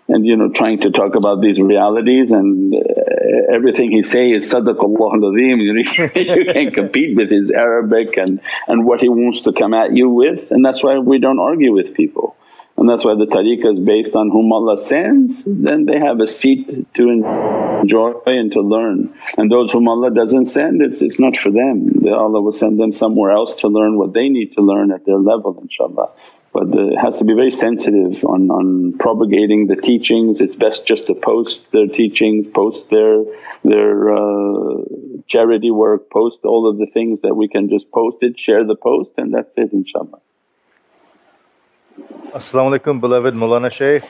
and 0.08 0.26
you 0.26 0.36
know 0.36 0.50
trying 0.50 0.80
to 0.80 0.90
talk 0.90 1.14
about 1.14 1.40
these 1.40 1.58
realities 1.58 2.30
and 2.30 2.74
uh, 2.74 3.54
everything 3.54 3.90
he 3.90 4.02
say 4.02 4.30
is 4.30 4.50
sadaqallahu 4.52 5.14
al-azim. 5.22 5.60
You 6.14 6.52
can't 6.52 6.74
compete 6.74 7.16
with 7.16 7.30
his 7.30 7.50
Arabic 7.50 8.16
and, 8.16 8.40
and 8.68 8.84
what 8.84 9.00
he 9.00 9.08
wants 9.08 9.42
to 9.42 9.52
come 9.52 9.74
at 9.74 9.94
you 9.96 10.08
with. 10.08 10.50
And 10.50 10.64
that's 10.64 10.82
why 10.82 10.98
we 10.98 11.18
don't 11.18 11.38
argue 11.38 11.72
with 11.72 11.94
people 11.94 12.36
and 12.84 12.90
that's 12.90 13.02
why 13.02 13.14
the 13.14 13.24
tariqah 13.24 13.72
is 13.72 13.80
based 13.80 14.14
on 14.14 14.28
whom 14.28 14.52
Allah 14.52 14.76
sends 14.76 15.42
then 15.46 15.86
they 15.86 15.98
have 15.98 16.20
a 16.20 16.28
seat 16.28 16.66
to 16.92 17.02
enjoy 17.08 18.12
and 18.26 18.52
to 18.52 18.60
learn 18.60 19.14
and 19.38 19.50
those 19.50 19.72
whom 19.72 19.88
Allah 19.88 20.10
doesn't 20.14 20.48
send 20.56 20.82
it's, 20.82 21.00
it's 21.00 21.18
not 21.18 21.34
for 21.38 21.50
them 21.50 22.04
Allah 22.06 22.42
will 22.42 22.52
send 22.52 22.78
them 22.78 22.92
somewhere 22.92 23.30
else 23.30 23.58
to 23.62 23.68
learn 23.68 23.96
what 23.96 24.12
they 24.12 24.28
need 24.28 24.52
to 24.56 24.60
learn 24.60 24.92
at 24.92 25.06
their 25.06 25.16
level 25.16 25.54
inshaAllah 25.64 26.10
but 26.52 26.68
it 26.72 26.98
has 26.98 27.16
to 27.16 27.24
be 27.24 27.32
very 27.32 27.50
sensitive 27.50 28.22
on, 28.22 28.48
on 28.48 28.96
propagating 28.96 29.66
the 29.66 29.74
teachings. 29.74 30.40
It's 30.40 30.54
best 30.54 30.86
just 30.86 31.08
to 31.08 31.14
post 31.14 31.62
their 31.72 31.88
teachings, 31.88 32.46
post 32.46 32.88
their 32.90 33.24
their 33.64 34.14
uh, 34.14 34.84
charity 35.26 35.72
work, 35.72 36.10
post 36.10 36.38
all 36.44 36.70
of 36.70 36.78
the 36.78 36.86
things 36.94 37.18
that 37.22 37.34
we 37.34 37.48
can 37.48 37.70
just 37.70 37.90
post 37.90 38.18
it, 38.20 38.38
share 38.38 38.64
the 38.64 38.76
post 38.76 39.10
and 39.16 39.34
that's 39.34 39.50
it 39.56 39.72
inshaAllah. 39.74 40.20
As-salamu 42.34 42.76
alaykum 42.78 43.00
beloved 43.00 43.34
Mawlana 43.34 43.70
Shaykh. 43.70 44.02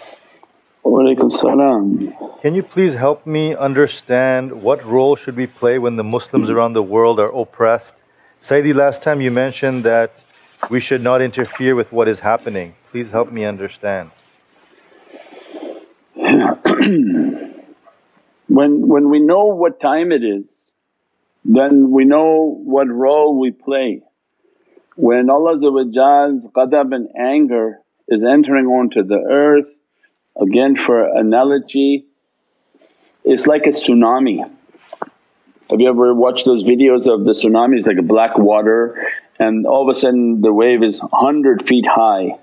Walaikum 0.85 1.31
salam. 1.31 2.15
Can 2.41 2.55
you 2.55 2.63
please 2.63 2.95
help 2.95 3.27
me 3.27 3.55
understand 3.55 4.63
what 4.63 4.85
role 4.87 5.17
should 5.17 5.37
we 5.37 5.47
play 5.47 5.79
when 5.79 5.97
the 5.97 6.05
Muslims 6.05 6.49
around 6.49 6.73
the 6.73 6.83
world 6.83 7.21
are 7.21 7.35
oppressed? 7.35 7.93
Sayyidi 8.41 8.75
last 8.75 9.03
time 9.03 9.21
you 9.21 9.31
mentioned 9.31 9.85
that 9.85 10.23
we 10.71 10.81
should 10.81 11.03
not 11.03 11.21
interfere 11.21 11.75
with 11.75 11.93
what 11.93 12.09
is 12.09 12.21
happening. 12.21 12.75
Please 12.91 13.11
help 13.11 13.31
me 13.31 13.45
understand. 13.45 14.11
when, 16.15 17.51
when 18.49 19.11
we 19.11 19.21
know 19.21 19.47
what 19.47 19.79
time 19.81 20.11
it 20.11 20.25
is, 20.25 20.45
then 21.45 21.91
we 21.91 22.07
know 22.07 22.59
what 22.65 22.89
role 22.89 23.39
we 23.39 23.51
play. 23.51 24.03
When 24.97 25.29
Allah's 25.29 25.61
qadab 25.61 26.95
and 26.95 27.09
anger 27.19 27.81
is 28.09 28.23
entering 28.23 28.67
onto 28.67 29.03
the 29.03 29.19
earth, 29.29 29.67
again 30.41 30.77
for 30.77 31.03
analogy, 31.17 32.07
it's 33.25 33.47
like 33.47 33.67
a 33.67 33.71
tsunami. 33.71 34.39
Have 35.71 35.81
you 35.81 35.89
ever 35.89 36.15
watched 36.15 36.45
those 36.45 36.63
videos 36.63 37.09
of 37.09 37.25
the 37.25 37.33
tsunami? 37.33 37.79
It's 37.79 37.87
like 37.87 37.99
a 37.99 38.03
black 38.03 38.39
water 38.39 39.09
and 39.41 39.67
all 39.67 39.89
of 39.89 39.97
a 39.97 39.99
sudden 39.99 40.41
the 40.41 40.53
wave 40.53 40.83
is 40.83 41.01
100 41.01 41.67
feet 41.67 41.87
high. 41.87 42.39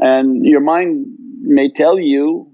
And 0.00 0.46
your 0.46 0.60
mind 0.60 1.06
may 1.42 1.70
tell 1.70 1.98
you 1.98 2.50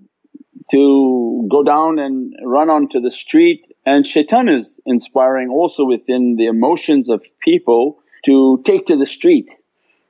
to 0.72 1.46
go 1.48 1.62
down 1.62 2.00
and 2.00 2.34
run 2.44 2.70
onto 2.70 3.00
the 3.00 3.12
street 3.12 3.62
and 3.84 4.04
shaitan 4.04 4.48
is 4.48 4.66
inspiring 4.84 5.50
also 5.50 5.84
within 5.84 6.34
the 6.36 6.46
emotions 6.46 7.08
of 7.08 7.22
people 7.44 8.02
to 8.26 8.62
take 8.64 8.86
to 8.86 8.96
the 8.96 9.06
street 9.06 9.48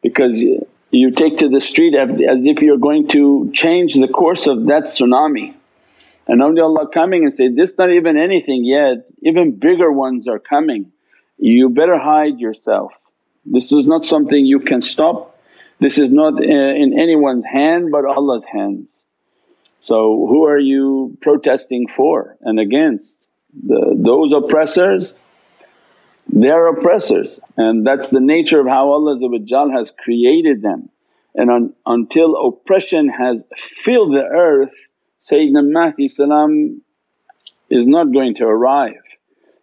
because 0.03 0.33
you 0.91 1.11
take 1.13 1.39
to 1.39 1.49
the 1.49 1.61
street 1.61 1.95
as 1.95 2.11
if 2.21 2.63
you're 2.63 2.79
going 2.79 3.09
to 3.09 3.51
change 3.55 3.95
the 3.95 4.09
course 4.09 4.47
of 4.47 4.67
that 4.67 4.95
tsunami. 4.97 5.55
And 6.29 6.41
awliyaullah 6.41 6.93
coming 6.93 7.25
and 7.25 7.33
say, 7.33 7.49
this 7.49 7.71
is 7.71 7.79
not 7.79 7.91
even 7.93 8.17
anything 8.17 8.65
yet, 8.65 9.07
even 9.23 9.57
bigger 9.59 9.93
ones 9.93 10.27
are 10.27 10.41
coming 10.41 10.93
you 11.39 11.71
better 11.71 11.99
hide 11.99 12.39
yourself. 12.39 12.93
This 13.45 13.65
is 13.65 13.87
not 13.87 14.07
something 14.07 14.45
you 14.45 14.61
can 14.61 14.83
stop 14.83 15.39
This 15.79 15.99
is 15.99 16.11
not 16.11 16.35
uh, 16.35 16.83
in 16.83 16.99
anyone's 16.99 17.45
hand 17.45 17.91
but 17.93 18.05
Allah's 18.05 18.45
hands. 18.45 18.89
So 19.83 20.27
who 20.29 20.47
are 20.47 20.59
you 20.59 21.17
protesting 21.21 21.87
for 21.97 22.37
and 22.41 22.59
against? 22.59 23.05
The, 23.69 23.95
those 23.97 24.33
oppressors, 24.33 25.15
they're 26.29 26.69
oppressors 26.69 27.39
and 27.57 27.87
that's 27.87 28.09
the 28.09 28.21
nature 28.21 28.61
of 28.61 28.67
how 28.67 28.91
Allah 28.91 29.19
has 29.77 29.93
created 30.03 30.63
them. 30.63 30.89
And 31.35 31.51
un, 31.51 31.75
until 31.85 32.49
oppression 32.49 33.09
has 33.09 33.43
filled 33.85 34.15
the 34.15 34.25
earth, 34.25 34.73
Sayyidina 35.31 35.71
Mahdi 35.71 36.09
salam 36.09 36.83
is 37.69 37.87
not 37.87 38.13
going 38.13 38.35
to 38.37 38.45
arrive. 38.45 39.03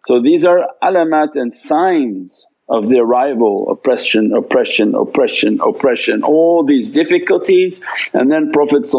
So 0.06 0.22
these 0.22 0.44
are 0.44 0.60
alamat 0.82 1.30
and 1.34 1.54
signs 1.54 2.30
of 2.68 2.88
the 2.88 2.98
arrival, 2.98 3.68
oppression, 3.70 4.32
oppression, 4.36 4.94
oppression, 4.94 5.60
oppression, 5.60 6.22
all 6.22 6.64
these 6.64 6.88
difficulties. 6.88 7.78
And 8.12 8.30
then 8.30 8.52
Prophet 8.52 8.90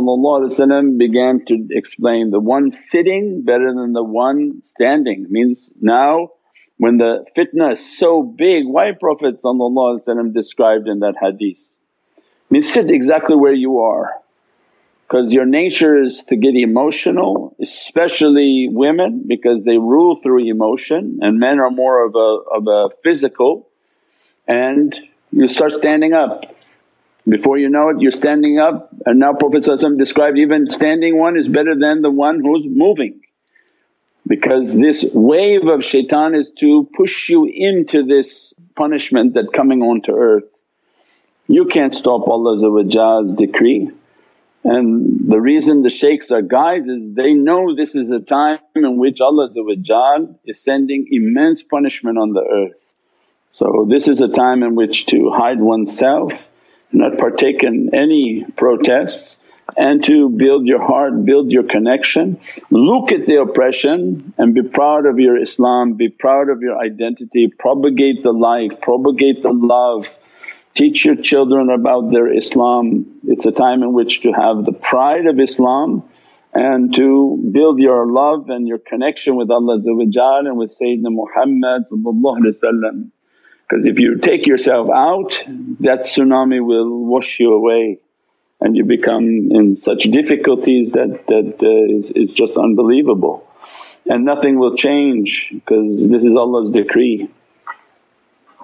began 0.98 1.46
to 1.48 1.68
explain 1.72 2.30
the 2.32 2.40
one 2.40 2.72
sitting 2.72 3.44
better 3.44 3.74
than 3.74 3.94
the 3.94 4.04
one 4.04 4.62
standing. 4.66 5.26
Means 5.30 5.58
now 5.82 6.30
when 6.77 6.98
the 6.98 7.25
fitna 7.38 7.74
is 7.74 7.98
so 7.98 8.22
big, 8.22 8.65
why 8.65 8.91
Prophet 8.91 9.41
described 10.34 10.88
in 10.88 11.00
that 11.00 11.15
hadith? 11.20 11.60
Means 12.50 12.72
sit 12.72 12.89
exactly 12.91 13.36
where 13.36 13.53
you 13.53 13.79
are 13.79 14.12
because 15.08 15.32
your 15.32 15.46
nature 15.46 16.01
is 16.01 16.24
to 16.29 16.36
get 16.36 16.55
emotional 16.55 17.55
especially 17.62 18.67
women 18.72 19.24
because 19.27 19.63
they 19.63 19.77
rule 19.77 20.20
through 20.22 20.48
emotion 20.50 21.20
and 21.22 21.39
men 21.39 21.60
are 21.60 21.72
more 21.72 22.05
of 22.05 22.15
a, 22.15 22.58
of 22.58 22.67
a 22.67 22.96
physical 23.03 23.67
and 24.48 24.96
you 25.32 25.48
start 25.48 25.74
standing 25.74 26.13
up. 26.13 26.46
Before 27.27 27.58
you 27.58 27.70
know 27.70 27.89
it 27.89 28.00
you're 28.00 28.12
standing 28.12 28.60
up 28.60 28.89
and 29.05 29.20
now 29.20 29.34
Prophet 29.34 29.65
described 29.98 30.38
even 30.38 30.70
standing 30.70 31.17
one 31.17 31.38
is 31.38 31.48
better 31.48 31.75
than 31.75 32.01
the 32.01 32.12
one 32.12 32.41
who's 32.41 32.65
moving 32.67 33.22
because 34.27 34.74
this 34.74 35.05
wave 35.13 35.67
of 35.67 35.84
shaitan 35.84 36.36
is 36.36 36.51
to 36.60 36.89
push 36.96 37.29
you 37.29 37.46
into 37.46 38.03
this 38.03 38.53
punishment 38.75 39.36
that 39.36 39.53
coming 39.53 39.82
onto 39.82 40.12
earth. 40.12 40.46
You 41.48 41.65
can't 41.65 41.94
stop 41.94 42.27
Allah's 42.27 43.36
decree 43.38 43.91
and 44.65 45.29
the 45.29 45.39
reason 45.39 45.84
the 45.84 45.91
shaykhs 45.91 46.32
are 46.32 46.41
guides 46.41 46.88
is 46.88 47.13
they 47.13 47.34
know 47.34 47.75
this 47.75 47.94
is 47.94 48.10
a 48.10 48.20
time 48.20 48.58
in 48.74 48.98
which 48.98 49.22
Allah 49.22 49.50
is 50.44 50.60
sending 50.63 51.08
immense 51.12 51.62
punishment 51.62 52.17
on 52.17 52.34
the 52.34 52.41
earth. 52.41 52.77
So 53.53 53.86
this 53.88 54.08
is 54.08 54.22
a 54.22 54.27
time 54.27 54.63
in 54.63 54.74
which 54.74 55.05
to 55.08 55.32
hide 55.32 55.60
oneself, 55.60 56.34
not 56.91 57.20
partake 57.20 57.62
in 57.62 57.91
any 57.94 58.44
protests 58.58 59.36
and 59.77 60.03
to 60.05 60.29
build 60.29 60.65
your 60.65 60.82
heart, 60.82 61.25
build 61.25 61.51
your 61.51 61.63
connection. 61.63 62.39
Look 62.70 63.12
at 63.12 63.25
the 63.25 63.41
oppression 63.41 64.34
and 64.38 64.53
be 64.53 64.63
proud 64.63 65.05
of 65.05 65.20
your 65.20 65.41
Islam, 65.41 65.94
be 65.94 66.10
proud 66.10 66.50
of 66.50 66.62
your 66.62 66.77
identity, 66.77 67.51
propagate 67.60 68.24
the 68.24 68.32
life, 68.32 68.72
propagate 68.82 69.44
the 69.44 69.51
love 69.51 70.08
Teach 70.75 71.05
your 71.05 71.15
children 71.15 71.70
about 71.70 72.12
their 72.12 72.32
Islam. 72.32 73.05
It's 73.24 73.46
a 73.46 73.51
time 73.53 73.82
in 73.82 73.94
which 73.94 74.22
to 74.24 74.34
have 74.34 74.65
the 74.65 74.74
pride 74.74 75.25
of 75.25 75.39
Islam 75.39 76.03
and 76.53 76.94
to 76.96 77.50
build 77.53 77.79
your 77.79 78.05
love 78.12 78.50
and 78.50 78.67
your 78.67 78.79
connection 78.79 79.38
with 79.38 79.50
Allah 79.50 79.75
and 79.75 80.58
with 80.58 80.77
Sayyidina 80.77 81.12
Muhammad 81.12 81.86
because 83.68 83.85
if 83.85 84.00
you 84.00 84.18
take 84.20 84.46
yourself 84.46 84.90
out 84.94 85.31
that 85.79 86.07
tsunami 86.07 86.64
will 86.66 87.05
wash 87.05 87.40
you 87.40 87.53
away 87.53 88.00
and 88.61 88.75
you 88.75 88.85
become 88.85 89.24
in 89.51 89.77
such 89.81 90.03
difficulties 90.03 90.91
that, 90.91 91.25
that 91.27 91.55
uh, 91.61 92.20
is, 92.22 92.33
just 92.33 92.57
unbelievable 92.57 93.48
and 94.07 94.24
nothing 94.24 94.59
will 94.59 94.75
change 94.77 95.50
because 95.51 96.09
this 96.09 96.24
is 96.24 96.35
Allah's 96.35 96.72
decree. 96.72 97.29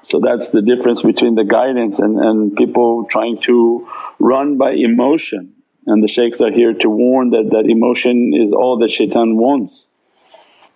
So 0.10 0.20
that's 0.20 0.50
the 0.50 0.62
difference 0.62 1.02
between 1.02 1.36
the 1.36 1.44
guidance 1.44 1.98
and, 2.00 2.20
and 2.20 2.56
people 2.56 3.08
trying 3.10 3.42
to 3.44 3.88
run 4.20 4.58
by 4.58 4.72
emotion 4.72 5.56
and 5.88 6.04
the 6.04 6.08
shaykhs 6.08 6.42
are 6.42 6.52
here 6.52 6.74
to 6.74 6.90
warn 6.90 7.32
that 7.32 7.50
that 7.52 7.66
emotion 7.68 8.34
is 8.36 8.54
all 8.54 8.78
that 8.80 8.92
shaitan 8.92 9.36
wants 9.36 9.74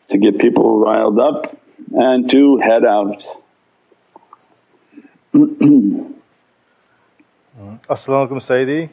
to 0.10 0.18
get 0.18 0.40
people 0.40 0.80
riled 0.80 1.20
up 1.20 1.58
and 1.92 2.30
to 2.30 2.58
head 2.58 2.86
out. 2.86 3.24
As-salamu 7.90 8.28
alaykum 8.28 8.42
Sayyidi. 8.42 8.90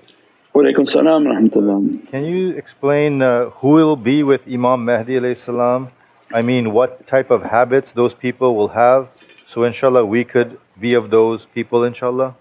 Walaykum 0.55 0.87
salam 0.87 1.25
rahmatullah. 1.25 2.11
Can 2.11 2.27
you 2.27 2.51
explain 2.51 3.23
uh, 3.23 3.49
who 3.61 3.69
will 3.69 3.97
be 3.97 4.23
with 4.23 4.43
Imam 4.47 4.85
Mahdi 4.85 5.15
alayhi 5.15 5.35
salam? 5.35 5.91
I 6.31 6.43
mean 6.43 6.73
what 6.75 7.07
type 7.07 7.31
of 7.31 7.43
habits 7.43 7.93
those 7.93 8.13
people 8.13 8.55
will 8.55 8.69
have 8.69 9.09
so 9.47 9.63
inshaAllah 9.63 10.07
we 10.07 10.25
could 10.25 10.61
be 10.79 10.93
of 10.93 11.09
those 11.09 11.47
people 11.47 11.81
inshaAllah. 11.81 12.35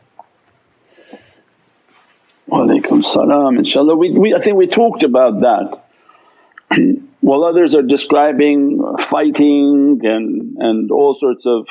Walaikum 2.49 3.01
salam 3.13 3.57
inshaAllah. 3.57 3.97
We, 3.97 4.11
we, 4.11 4.35
I 4.35 4.41
think 4.41 4.57
we 4.57 4.67
talked 4.67 5.03
about 5.03 5.39
that. 5.39 6.77
While 7.21 7.45
others 7.45 7.73
are 7.73 7.81
describing 7.81 8.83
fighting 9.09 10.01
and, 10.03 10.57
and 10.57 10.91
all 10.91 11.15
sorts 11.17 11.45
of 11.45 11.65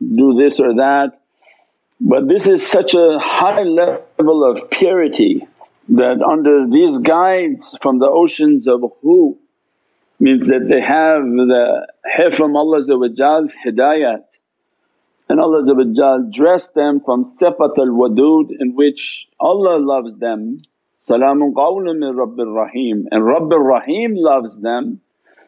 do 0.00 0.40
this 0.42 0.58
or 0.58 0.74
that, 0.76 1.20
but 2.00 2.28
this 2.28 2.46
is 2.46 2.66
such 2.66 2.94
a 2.94 3.18
high 3.18 3.62
level 3.62 4.42
of 4.50 4.70
purity 4.70 5.46
that 5.88 6.20
under 6.22 6.66
these 6.68 6.98
guides 6.98 7.76
from 7.82 7.98
the 7.98 8.08
oceans 8.08 8.66
of 8.66 8.82
who 9.02 9.38
means 10.18 10.46
that 10.48 10.66
they 10.68 10.80
have 10.80 11.22
the 11.22 11.86
hifz 12.18 12.34
from 12.36 12.56
Allah's 12.56 12.88
hidayat. 12.88 14.24
And 15.28 15.40
Allah 15.40 16.30
dressed 16.32 16.74
them 16.74 17.00
from 17.04 17.24
sifat 17.24 17.78
al-wadud 17.78 18.50
in 18.60 18.74
which 18.74 19.26
Allah 19.40 19.78
loves 19.78 20.18
them, 20.18 20.62
Salaamun 21.08 21.52
qawlun 21.52 21.98
min 21.98 22.14
Rabbir 22.14 22.52
Rahim 22.52 23.06
and 23.12 23.22
Rabbir 23.22 23.64
Rahim 23.64 24.14
loves 24.16 24.58
them. 24.60 25.00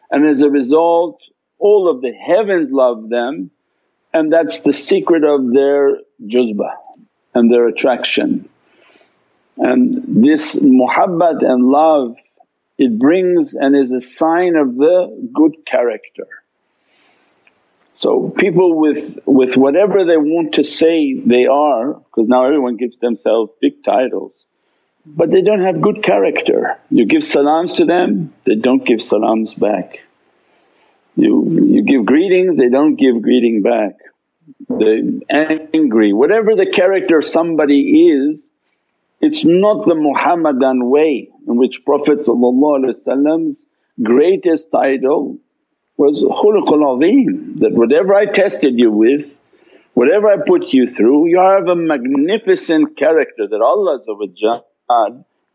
And 0.09 0.27
as 0.27 0.41
a 0.41 0.49
result 0.49 1.21
all 1.57 1.89
of 1.89 2.01
the 2.01 2.13
heavens 2.13 2.69
love 2.71 3.09
them. 3.09 3.51
And 4.13 4.31
that's 4.31 4.61
the 4.61 4.73
secret 4.73 5.23
of 5.23 5.53
their 5.53 5.97
juzbah 6.25 6.71
and 7.35 7.51
their 7.51 7.67
attraction. 7.67 8.47
And 9.59 10.23
this 10.23 10.55
muhabbat 10.55 11.43
and 11.43 11.65
love 11.65 12.15
it 12.77 12.97
brings 12.97 13.53
and 13.53 13.75
is 13.75 13.91
a 13.91 13.99
sign 13.99 14.55
of 14.55 14.75
the 14.75 15.29
good 15.33 15.53
character. 15.69 16.27
So 17.97 18.33
people 18.37 18.79
with, 18.79 19.19
with 19.25 19.57
whatever 19.57 20.05
they 20.05 20.15
want 20.15 20.53
to 20.55 20.63
say 20.63 21.19
they 21.19 21.45
are 21.45 21.93
because 21.93 22.29
now 22.29 22.45
everyone 22.45 22.77
gives 22.77 22.97
themselves 22.99 23.51
big 23.61 23.83
titles 23.83 24.31
but 25.05 25.31
they 25.31 25.41
don't 25.41 25.61
have 25.61 25.81
good 25.81 26.03
character. 26.03 26.77
You 26.89 27.05
give 27.05 27.23
salams 27.23 27.73
to 27.73 27.85
them, 27.85 28.33
they 28.45 28.55
don't 28.55 28.85
give 28.85 29.01
salams 29.01 29.53
back. 29.53 29.99
You, 31.15 31.65
you 31.65 31.83
give 31.83 32.05
greetings, 32.05 32.57
they 32.57 32.69
don't 32.69 32.95
give 32.95 33.21
greeting 33.21 33.61
back. 33.61 33.95
They're 34.67 35.03
angry, 35.73 36.13
whatever 36.13 36.55
the 36.55 36.69
character 36.71 37.21
somebody 37.21 38.09
is 38.11 38.41
it's 39.21 39.43
not 39.43 39.85
the 39.85 39.95
Muhammadan 39.95 40.89
way 40.89 41.29
in 41.47 41.57
which 41.57 41.83
Prophet's 41.85 42.27
greatest 44.01 44.71
title 44.71 45.37
was 45.97 46.23
khuluqul 46.23 46.95
azim 46.95 47.59
that 47.59 47.73
whatever 47.73 48.15
I 48.15 48.25
tested 48.25 48.79
you 48.79 48.91
with, 48.91 49.29
whatever 49.93 50.29
I 50.29 50.37
put 50.47 50.67
you 50.69 50.93
through 50.95 51.27
you 51.27 51.39
have 51.39 51.67
a 51.67 51.75
magnificent 51.75 52.95
character 52.97 53.47
that 53.49 53.61
Allah 53.61 53.99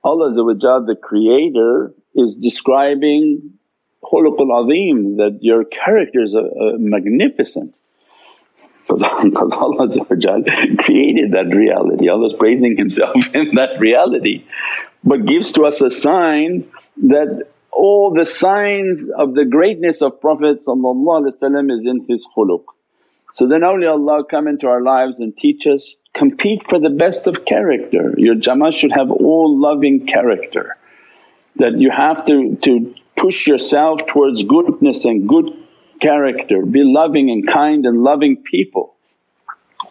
Allah 0.05 0.35
the 0.35 0.97
creator 1.03 1.95
is 2.15 2.35
describing 2.35 3.55
khuluqul 4.05 4.53
azim 4.63 5.17
that 5.17 5.39
your 5.41 5.65
character 5.65 6.23
is 6.23 6.35
magnificent 6.79 7.75
because 8.87 9.03
Allah 9.37 9.89
created 10.79 11.33
that 11.33 11.55
reality, 11.55 12.09
Allah's 12.09 12.35
praising 12.39 12.77
Himself 12.77 13.17
in 13.35 13.55
that 13.55 13.81
reality 13.81 14.45
but 15.05 15.27
gives 15.27 15.53
to 15.53 15.67
us 15.67 15.81
a 15.83 15.91
sign 15.91 16.67
that 17.03 17.47
all 17.71 18.15
the 18.15 18.25
signs 18.25 19.11
of 19.11 19.35
the 19.35 19.45
greatness 19.45 20.01
of 20.01 20.21
Prophet 20.21 20.59
is 20.67 21.85
in 21.87 22.07
his 22.09 22.27
khuluq. 22.37 22.65
So 23.35 23.49
then 23.49 23.61
awliyaullah 23.61 24.29
come 24.31 24.49
into 24.49 24.67
our 24.67 24.81
lives 24.81 25.17
and 25.19 25.37
teach 25.37 25.67
us, 25.67 25.95
compete 26.15 26.63
for 26.69 26.79
the 26.79 26.91
best 26.91 27.27
of 27.27 27.45
character. 27.45 28.15
Your 28.17 28.37
jamaat 28.37 28.75
should 28.75 28.93
have 28.93 29.11
all 29.11 29.61
loving 29.61 30.07
character 30.07 30.77
that 31.57 31.79
you 31.79 31.91
have 31.91 32.25
to, 32.27 32.57
to 32.63 32.95
push 33.17 33.47
yourself 33.47 34.07
towards 34.07 34.43
goodness 34.45 35.05
and 35.05 35.29
good 35.29 35.51
character, 36.01 36.65
be 36.65 36.83
loving 36.85 37.31
and 37.31 37.47
kind 37.47 37.87
and 37.87 38.03
loving 38.03 38.43
people. 38.43 38.95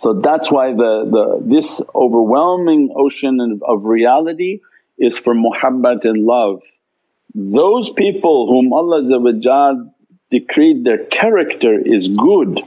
So 0.01 0.19
that's 0.21 0.51
why 0.51 0.71
the, 0.73 1.07
the 1.09 1.55
this 1.55 1.81
overwhelming 1.95 2.93
ocean 2.95 3.59
of, 3.61 3.85
reality 3.85 4.59
is 4.97 5.17
for 5.17 5.33
muhabbat 5.33 6.03
and 6.03 6.23
love. 6.23 6.61
Those 7.35 7.89
people 7.95 8.47
whom 8.47 8.73
Allah 8.73 9.91
decreed 10.29 10.83
their 10.83 11.05
character 11.05 11.79
is 11.83 12.07
good 12.07 12.59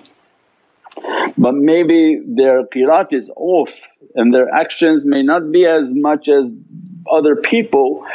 but 1.37 1.55
maybe 1.55 2.21
their 2.27 2.65
qiraat 2.65 3.13
is 3.13 3.31
off 3.37 3.71
and 4.15 4.33
their 4.33 4.49
actions 4.55 5.05
may 5.05 5.23
not 5.23 5.53
be 5.53 5.67
as 5.67 5.87
much 5.91 6.29
as 6.29 6.45
other 7.11 7.37
people, 7.37 8.07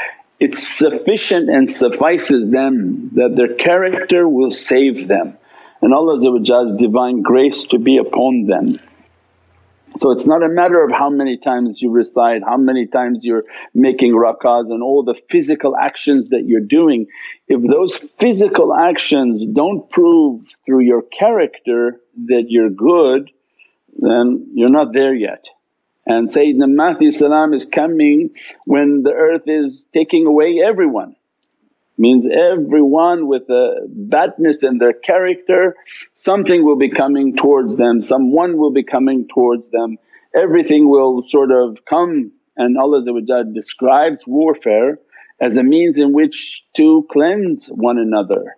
it's 0.43 0.67
sufficient 0.67 1.49
and 1.49 1.69
suffices 1.69 2.51
them 2.51 3.11
that 3.13 3.35
their 3.37 3.53
character 3.55 4.27
will 4.27 4.51
save 4.51 5.07
them 5.07 5.37
and 5.81 5.93
Allah's 5.93 6.23
divine 6.77 7.21
grace 7.21 7.63
to 7.65 7.79
be 7.79 7.97
upon 7.97 8.45
them. 8.47 8.79
So 9.99 10.11
it's 10.11 10.25
not 10.25 10.41
a 10.41 10.49
matter 10.49 10.83
of 10.83 10.91
how 10.91 11.09
many 11.09 11.37
times 11.37 11.81
you 11.81 11.91
recite, 11.91 12.41
how 12.43 12.57
many 12.57 12.87
times 12.87 13.19
you're 13.21 13.43
making 13.73 14.13
rakahs 14.13 14.71
and 14.71 14.81
all 14.81 15.03
the 15.03 15.15
physical 15.29 15.75
actions 15.75 16.29
that 16.29 16.43
you're 16.45 16.61
doing. 16.61 17.07
If 17.47 17.61
those 17.69 17.97
physical 18.19 18.73
actions 18.73 19.43
don't 19.53 19.89
prove 19.89 20.41
through 20.65 20.81
your 20.81 21.03
character 21.19 21.99
that 22.27 22.45
you're 22.47 22.69
good 22.69 23.29
then 23.97 24.47
you're 24.53 24.69
not 24.69 24.93
there 24.93 25.13
yet. 25.13 25.45
And 26.11 26.29
Sayyidina 26.29 26.75
Mahdi 26.75 27.09
salam 27.11 27.53
is 27.53 27.63
coming 27.63 28.31
when 28.65 29.01
the 29.03 29.13
earth 29.13 29.43
is 29.47 29.85
taking 29.93 30.25
away 30.25 30.61
everyone 30.61 31.15
means 31.97 32.25
everyone 32.25 33.27
with 33.27 33.43
a 33.49 33.85
badness 33.87 34.57
in 34.61 34.77
their 34.77 34.91
character 34.91 35.75
something 36.15 36.65
will 36.65 36.77
be 36.77 36.89
coming 36.89 37.35
towards 37.37 37.77
them, 37.77 38.01
someone 38.01 38.57
will 38.57 38.73
be 38.73 38.83
coming 38.83 39.25
towards 39.33 39.63
them, 39.71 39.97
everything 40.35 40.89
will 40.89 41.23
sort 41.29 41.51
of 41.51 41.77
come 41.89 42.31
and 42.57 42.77
Allah 42.77 43.05
describes 43.53 44.19
warfare 44.27 44.99
as 45.39 45.55
a 45.55 45.63
means 45.63 45.97
in 45.97 46.11
which 46.11 46.63
to 46.75 47.07
cleanse 47.09 47.67
one 47.67 47.97
another. 47.97 48.57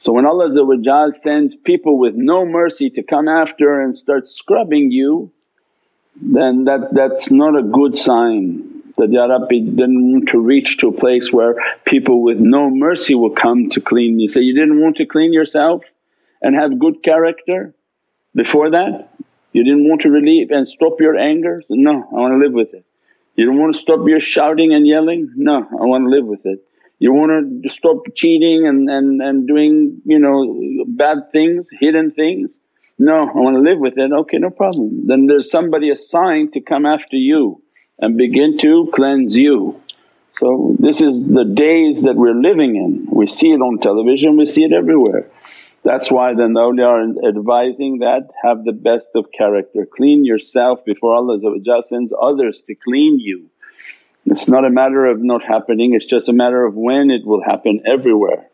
So 0.00 0.12
when 0.12 0.26
Allah 0.26 1.12
sends 1.12 1.54
people 1.54 1.98
with 1.98 2.14
no 2.16 2.44
mercy 2.44 2.90
to 2.90 3.02
come 3.04 3.28
after 3.28 3.80
and 3.80 3.96
start 3.96 4.28
scrubbing 4.28 4.90
you 4.90 5.30
then 6.20 6.64
that, 6.64 6.88
that's 6.92 7.30
not 7.30 7.58
a 7.58 7.62
good 7.62 7.96
sign 7.98 8.78
that, 8.98 9.12
Ya 9.12 9.26
Rabbi 9.26 9.60
didn't 9.60 10.12
want 10.12 10.28
to 10.30 10.38
reach 10.40 10.78
to 10.78 10.88
a 10.88 10.92
place 10.92 11.32
where 11.32 11.54
people 11.86 12.22
with 12.22 12.38
no 12.38 12.68
mercy 12.68 13.14
will 13.14 13.34
come 13.34 13.70
to 13.70 13.80
clean 13.80 14.16
me. 14.16 14.28
Say, 14.28 14.40
you 14.40 14.54
didn't 14.54 14.80
want 14.80 14.96
to 14.96 15.06
clean 15.06 15.32
yourself 15.32 15.82
and 16.42 16.54
have 16.54 16.78
good 16.78 17.02
character 17.02 17.74
before 18.34 18.70
that? 18.70 19.10
You 19.52 19.64
didn't 19.64 19.88
want 19.88 20.02
to 20.02 20.10
relieve 20.10 20.50
and 20.50 20.68
stop 20.68 21.00
your 21.00 21.16
anger? 21.16 21.62
No, 21.68 21.92
I 22.10 22.14
want 22.14 22.34
to 22.34 22.44
live 22.44 22.52
with 22.52 22.74
it. 22.74 22.84
You 23.36 23.46
don't 23.46 23.58
want 23.58 23.76
to 23.76 23.80
stop 23.80 24.00
your 24.06 24.20
shouting 24.20 24.74
and 24.74 24.86
yelling? 24.86 25.32
No, 25.36 25.58
I 25.58 25.84
want 25.84 26.04
to 26.04 26.10
live 26.10 26.26
with 26.26 26.44
it. 26.44 26.64
You 26.98 27.12
want 27.12 27.62
to 27.62 27.70
stop 27.70 28.02
cheating 28.16 28.66
and, 28.66 28.90
and, 28.90 29.22
and 29.22 29.46
doing 29.46 30.02
you 30.04 30.18
know 30.18 30.84
bad 30.88 31.30
things, 31.30 31.66
hidden 31.78 32.10
things? 32.10 32.50
No, 32.98 33.28
I 33.28 33.32
want 33.32 33.56
to 33.56 33.62
live 33.62 33.78
with 33.78 33.96
it. 33.96 34.10
Okay, 34.12 34.38
no 34.38 34.50
problem. 34.50 35.06
Then 35.06 35.26
there's 35.26 35.50
somebody 35.50 35.90
assigned 35.90 36.52
to 36.54 36.60
come 36.60 36.84
after 36.84 37.16
you 37.16 37.62
and 37.98 38.16
begin 38.16 38.58
to 38.58 38.90
cleanse 38.92 39.34
you. 39.34 39.80
So 40.38 40.76
this 40.78 41.00
is 41.00 41.28
the 41.28 41.44
days 41.44 42.02
that 42.02 42.16
we're 42.16 42.34
living 42.34 42.76
in. 42.76 43.08
We 43.10 43.26
see 43.26 43.50
it 43.50 43.60
on 43.60 43.78
television, 43.80 44.36
we 44.36 44.46
see 44.46 44.62
it 44.62 44.72
everywhere. 44.72 45.30
That's 45.84 46.10
why 46.10 46.34
then 46.34 46.52
the 46.52 46.60
awliya 46.60 46.86
are 46.86 47.28
advising 47.28 47.98
that 48.00 48.28
have 48.42 48.64
the 48.64 48.72
best 48.72 49.08
of 49.14 49.26
character, 49.36 49.86
clean 49.86 50.24
yourself 50.24 50.84
before 50.84 51.14
Allah 51.14 51.38
sends 51.88 52.12
others 52.20 52.62
to 52.66 52.74
clean 52.74 53.18
you. 53.20 53.48
It's 54.26 54.48
not 54.48 54.64
a 54.64 54.70
matter 54.70 55.06
of 55.06 55.20
not 55.20 55.42
happening, 55.42 55.94
it's 55.94 56.04
just 56.04 56.28
a 56.28 56.32
matter 56.32 56.64
of 56.64 56.74
when 56.74 57.10
it 57.10 57.24
will 57.24 57.42
happen 57.42 57.80
everywhere. 57.86 58.47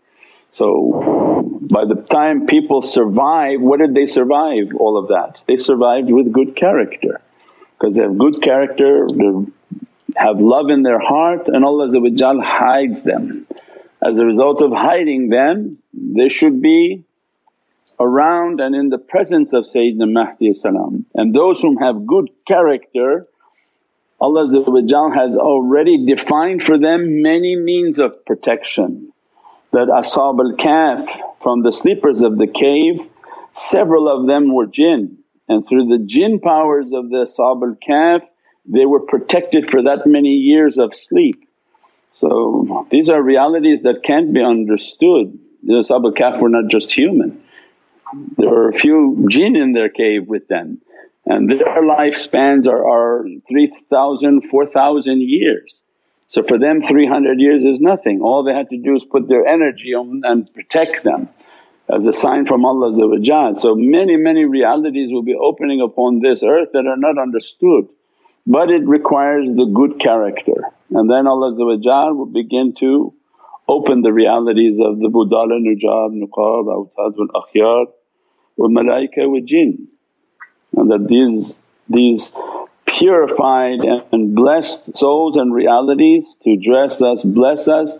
So 0.54 1.58
by 1.70 1.84
the 1.84 2.00
time 2.10 2.46
people 2.46 2.80
survive, 2.80 3.60
what 3.60 3.80
did 3.80 3.94
they 3.94 4.06
survive 4.06 4.74
all 4.78 4.96
of 4.96 5.08
that? 5.08 5.40
They 5.48 5.56
survived 5.56 6.10
with 6.10 6.32
good 6.32 6.54
character 6.54 7.20
because 7.78 7.96
they 7.96 8.02
have 8.02 8.16
good 8.16 8.40
character, 8.40 9.08
they 9.12 9.80
have 10.16 10.38
love 10.38 10.70
in 10.70 10.82
their 10.84 11.00
heart 11.00 11.48
and 11.48 11.64
Allah 11.64 11.90
hides 12.40 13.02
them. 13.02 13.46
As 14.06 14.16
a 14.16 14.24
result 14.24 14.62
of 14.62 14.70
hiding 14.70 15.28
them 15.28 15.78
they 15.92 16.28
should 16.28 16.62
be 16.62 17.02
around 17.98 18.60
and 18.60 18.74
in 18.74 18.90
the 18.90 18.98
presence 18.98 19.50
of 19.52 19.64
Sayyidina 19.66 20.12
Mahdi 20.12 20.52
and 21.14 21.34
those 21.34 21.60
whom 21.60 21.76
have 21.78 22.06
good 22.06 22.30
character 22.46 23.26
Allah 24.20 24.46
has 24.46 25.36
already 25.36 26.06
defined 26.06 26.62
for 26.62 26.78
them 26.78 27.22
many 27.22 27.56
means 27.56 27.98
of 27.98 28.24
protection 28.24 29.12
that 29.74 29.88
Ashab 29.88 30.38
al-Kahf 30.38 31.06
from 31.42 31.62
the 31.62 31.72
sleepers 31.72 32.22
of 32.22 32.38
the 32.38 32.46
cave 32.46 33.00
several 33.56 34.08
of 34.08 34.26
them 34.26 34.52
were 34.52 34.66
jinn 34.66 35.18
and 35.48 35.66
through 35.68 35.86
the 35.86 36.04
jinn 36.06 36.40
powers 36.40 36.86
of 36.92 37.10
the 37.10 37.26
Ashab 37.26 37.62
al-Kahf 37.62 38.22
they 38.66 38.86
were 38.86 39.00
protected 39.00 39.70
for 39.70 39.82
that 39.82 40.06
many 40.06 40.30
years 40.30 40.78
of 40.78 40.92
sleep. 40.96 41.46
So 42.12 42.86
these 42.90 43.10
are 43.10 43.20
realities 43.22 43.82
that 43.82 44.02
can't 44.02 44.32
be 44.32 44.42
understood. 44.42 45.38
The 45.64 45.84
Ashab 45.84 46.04
al-Kahf 46.04 46.40
were 46.40 46.48
not 46.48 46.70
just 46.70 46.92
human, 46.92 47.42
there 48.36 48.48
were 48.48 48.70
a 48.70 48.78
few 48.78 49.26
jinn 49.28 49.56
in 49.56 49.72
their 49.72 49.88
cave 49.88 50.28
with 50.28 50.46
them 50.48 50.80
and 51.26 51.50
their 51.50 51.82
lifespans 51.82 52.66
are, 52.66 52.86
are 52.88 53.26
3,000, 53.48 54.42
4,000 54.50 55.22
years. 55.22 55.74
So 56.34 56.42
for 56.42 56.58
them 56.58 56.82
300 56.82 57.38
years 57.38 57.62
is 57.62 57.80
nothing, 57.80 58.20
all 58.20 58.42
they 58.42 58.52
had 58.52 58.68
to 58.70 58.76
do 58.76 58.96
is 58.96 59.04
put 59.10 59.28
their 59.28 59.46
energy 59.46 59.94
on 59.94 60.22
and 60.24 60.52
protect 60.52 61.04
them 61.04 61.28
as 61.88 62.06
a 62.06 62.12
sign 62.12 62.46
from 62.46 62.64
Allah 62.64 62.90
So 63.60 63.74
many, 63.76 64.16
many 64.16 64.44
realities 64.44 65.10
will 65.12 65.22
be 65.22 65.34
opening 65.34 65.80
upon 65.80 66.20
this 66.20 66.42
earth 66.42 66.70
that 66.72 66.86
are 66.86 66.96
not 66.96 67.18
understood 67.18 67.88
but 68.46 68.70
it 68.70 68.86
requires 68.86 69.46
the 69.48 69.70
good 69.74 70.00
character. 70.00 70.70
And 70.90 71.10
then 71.10 71.26
Allah 71.26 71.54
will 71.54 72.26
begin 72.26 72.74
to 72.80 73.14
open 73.66 74.02
the 74.02 74.12
realities 74.12 74.78
of 74.78 74.98
the 74.98 75.08
budala, 75.08 75.58
nujab, 75.58 76.12
nuqab, 76.12 76.66
awtad 76.66 77.14
wal 77.16 77.42
akhyar 77.42 77.86
wa 78.56 78.68
malaika 78.68 79.28
wa 79.30 79.40
jinn. 79.44 79.88
And 80.76 80.90
that 80.90 81.06
these, 81.08 81.52
these 81.88 82.28
purified 83.04 83.80
and 84.12 84.34
blessed 84.34 84.96
souls 84.96 85.36
and 85.36 85.52
realities 85.52 86.24
to 86.42 86.56
dress 86.56 87.02
us, 87.02 87.22
bless 87.22 87.68
us 87.68 87.90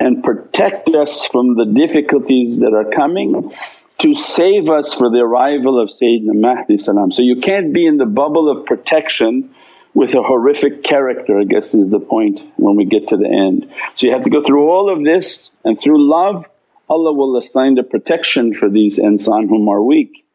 and 0.00 0.24
protect 0.24 0.88
us 0.88 1.26
from 1.26 1.56
the 1.56 1.66
difficulties 1.66 2.60
that 2.60 2.72
are 2.72 2.90
coming 2.90 3.52
to 3.98 4.14
save 4.14 4.70
us 4.70 4.94
for 4.94 5.10
the 5.10 5.18
arrival 5.18 5.78
of 5.78 5.90
Sayyidina 5.90 6.40
Mahdi 6.40 6.78
salam. 6.78 7.12
So 7.12 7.20
you 7.20 7.40
can't 7.42 7.74
be 7.74 7.86
in 7.86 7.98
the 7.98 8.06
bubble 8.06 8.50
of 8.50 8.64
protection 8.64 9.54
with 9.92 10.14
a 10.14 10.22
horrific 10.22 10.82
character 10.82 11.38
I 11.38 11.44
guess 11.44 11.74
is 11.74 11.90
the 11.90 12.00
point 12.00 12.40
when 12.56 12.76
we 12.76 12.86
get 12.86 13.08
to 13.08 13.18
the 13.18 13.28
end. 13.28 13.70
So 13.96 14.06
you 14.06 14.12
have 14.14 14.24
to 14.24 14.30
go 14.30 14.42
through 14.42 14.70
all 14.70 14.90
of 14.90 15.04
this 15.04 15.50
and 15.64 15.78
through 15.82 16.08
love 16.10 16.46
Allah 16.88 17.12
will 17.12 17.36
assign 17.36 17.74
the 17.74 17.82
protection 17.82 18.54
for 18.54 18.70
these 18.70 18.98
insan 18.98 19.48
whom 19.50 19.68
are 19.68 19.82
weak. 19.82 20.25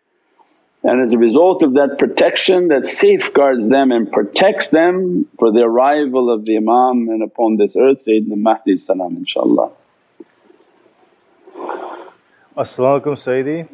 And 0.83 1.01
as 1.03 1.13
a 1.13 1.17
result 1.17 1.61
of 1.61 1.73
that 1.73 1.97
protection 1.99 2.69
that 2.69 2.87
safeguards 2.87 3.69
them 3.69 3.91
and 3.91 4.11
protects 4.11 4.69
them 4.69 5.27
for 5.37 5.51
the 5.51 5.59
arrival 5.59 6.33
of 6.33 6.45
the 6.45 6.57
Imam 6.57 7.07
and 7.09 7.21
upon 7.21 7.57
this 7.57 7.75
earth 7.75 7.99
Sayyidina 8.07 8.37
Mahdi 8.37 8.79
salam 8.79 9.23
inshaAllah. 9.23 9.71
As-salamu 12.57 13.01
alaykum 13.01 13.15
Sayyidi. 13.15 13.69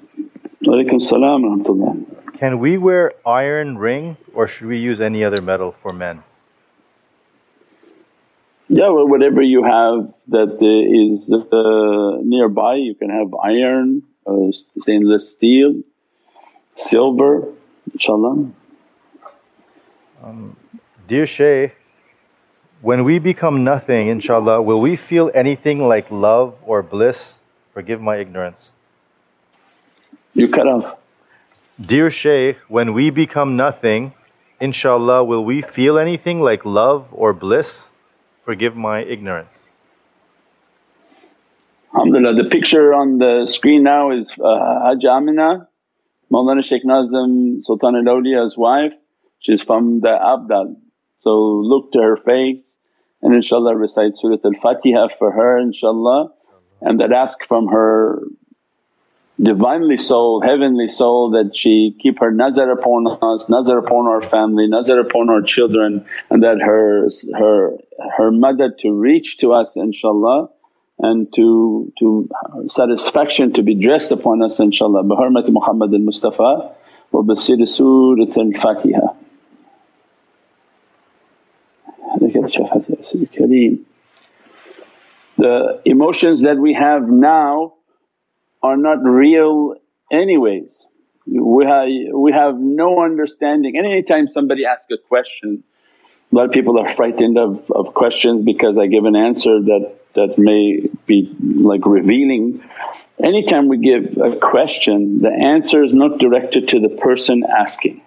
Alaykum 0.65 1.01
salam 1.07 1.43
rahmatullah. 1.43 2.37
Can 2.37 2.59
we 2.59 2.77
wear 2.77 3.13
iron 3.25 3.77
ring 3.77 4.17
or 4.33 4.47
should 4.49 4.67
we 4.67 4.77
use 4.77 4.99
any 4.99 5.23
other 5.23 5.41
metal 5.41 5.75
for 5.81 5.93
men? 5.93 6.23
Yeah, 8.67 8.89
well, 8.89 9.07
whatever 9.07 9.41
you 9.41 9.63
have 9.63 10.13
that 10.27 10.59
is 10.59 11.23
uh, 11.31 12.21
nearby 12.21 12.75
you 12.75 12.95
can 12.95 13.09
have 13.09 13.33
iron, 13.33 14.03
uh, 14.27 14.51
stainless 14.81 15.31
steel 15.31 15.81
silver 16.77 17.53
inshaAllah. 17.91 18.51
Um, 20.23 20.55
dear 21.07 21.25
Shaykh, 21.25 21.75
when 22.81 23.03
we 23.03 23.19
become 23.19 23.63
nothing 23.63 24.07
inshaAllah 24.07 24.63
will 24.63 24.81
we 24.81 24.95
feel 24.95 25.31
anything 25.33 25.87
like 25.87 26.09
love 26.11 26.55
or 26.63 26.81
bliss? 26.81 27.35
Forgive 27.73 28.01
my 28.01 28.17
ignorance. 28.17 28.71
You 30.33 30.49
cut 30.49 30.67
off. 30.67 30.97
Dear 31.79 32.09
Shaykh, 32.09 32.57
when 32.67 32.93
we 32.93 33.09
become 33.11 33.55
nothing 33.55 34.13
inshallah, 34.59 35.23
will 35.23 35.45
we 35.45 35.61
feel 35.61 35.97
anything 35.97 36.41
like 36.41 36.65
love 36.65 37.05
or 37.11 37.33
bliss? 37.33 37.87
Forgive 38.45 38.75
my 38.75 39.03
ignorance. 39.03 39.53
Alhamdulillah, 41.93 42.43
the 42.43 42.49
picture 42.49 42.93
on 42.93 43.17
the 43.17 43.47
screen 43.51 43.83
now 43.83 44.11
is 44.11 44.31
uh, 44.43 44.89
Hajj 44.89 45.05
Amina 45.05 45.67
Mawlana 46.31 46.63
Shaykh 46.63 46.85
Nazim 46.85 47.63
Sultan 47.63 47.95
al-Awliya's 47.95 48.55
wife, 48.57 48.93
she's 49.39 49.61
from 49.61 50.01
the 50.01 50.09
Abdal. 50.09 50.75
So 51.21 51.29
look 51.63 51.91
to 51.93 51.99
her 51.99 52.17
face 52.17 52.63
and 53.21 53.33
inshaAllah 53.33 53.79
recite 53.79 54.13
Surat 54.21 54.39
al-Fatiha 54.43 55.09
for 55.17 55.31
her 55.31 55.61
inshaAllah 55.63 56.29
and 56.81 56.99
that 56.99 57.11
ask 57.11 57.37
from 57.47 57.67
her 57.67 58.21
Divinely 59.39 59.97
soul, 59.97 60.41
heavenly 60.41 60.87
soul 60.87 61.29
that 61.29 61.51
she 61.55 61.95
keep 62.01 62.19
her 62.19 62.31
nazar 62.31 62.71
upon 62.71 63.05
us, 63.05 63.47
nazar 63.47 63.77
upon 63.77 64.07
our 64.07 64.27
family, 64.27 64.65
nazar 64.67 64.99
upon 64.99 65.29
our 65.29 65.43
children 65.43 66.03
and 66.31 66.41
that 66.41 66.57
her 66.59 67.07
her 67.37 67.77
her 68.17 68.31
madad 68.31 68.79
to 68.79 68.91
reach 68.91 69.37
to 69.37 69.53
us 69.53 69.67
inshaAllah 69.77 70.49
and 70.99 71.27
to 71.35 71.91
to 71.99 72.29
satisfaction 72.69 73.53
to 73.53 73.61
be 73.63 73.75
dressed 73.75 74.11
upon 74.11 74.41
us 74.41 74.57
inshaAllah. 74.57 75.07
Bi 75.07 75.15
hurmati 75.15 75.49
Muhammad 75.49 75.93
al-Mustafa 75.93 76.75
wa 77.11 77.21
basir 77.21 77.67
Surat 77.67 78.35
al-Fatiha. 78.37 79.15
The 85.37 85.81
emotions 85.85 86.41
that 86.41 86.57
we 86.57 86.73
have 86.73 87.07
now 87.07 87.73
are 88.63 88.75
not 88.75 89.03
real 89.03 89.75
anyways. 90.11 90.69
We 91.27 91.65
have, 91.65 91.87
we 92.15 92.31
have 92.31 92.55
no 92.57 93.03
understanding 93.03 93.77
and 93.77 93.85
anytime 93.85 94.27
somebody 94.29 94.65
asks 94.65 94.85
a 94.91 94.97
question 95.07 95.63
a 96.31 96.35
lot 96.35 96.45
of 96.45 96.51
people 96.51 96.77
are 96.79 96.93
frightened 96.95 97.37
of, 97.37 97.71
of 97.71 97.93
questions 97.93 98.43
because 98.43 98.77
I 98.77 98.87
give 98.87 99.05
an 99.05 99.15
answer 99.15 99.61
that, 99.61 99.95
that 100.17 100.35
may 100.37 100.89
be 101.05 101.33
like 101.39 101.85
revealing. 101.85 102.63
Anytime 103.23 103.67
we 103.67 103.77
give 103.77 104.17
a 104.17 104.35
question 104.37 105.21
the 105.21 105.31
answer 105.31 105.83
is 105.83 105.93
not 105.93 106.19
directed 106.19 106.67
to 106.69 106.79
the 106.79 106.89
person 106.89 107.43
asking 107.43 108.01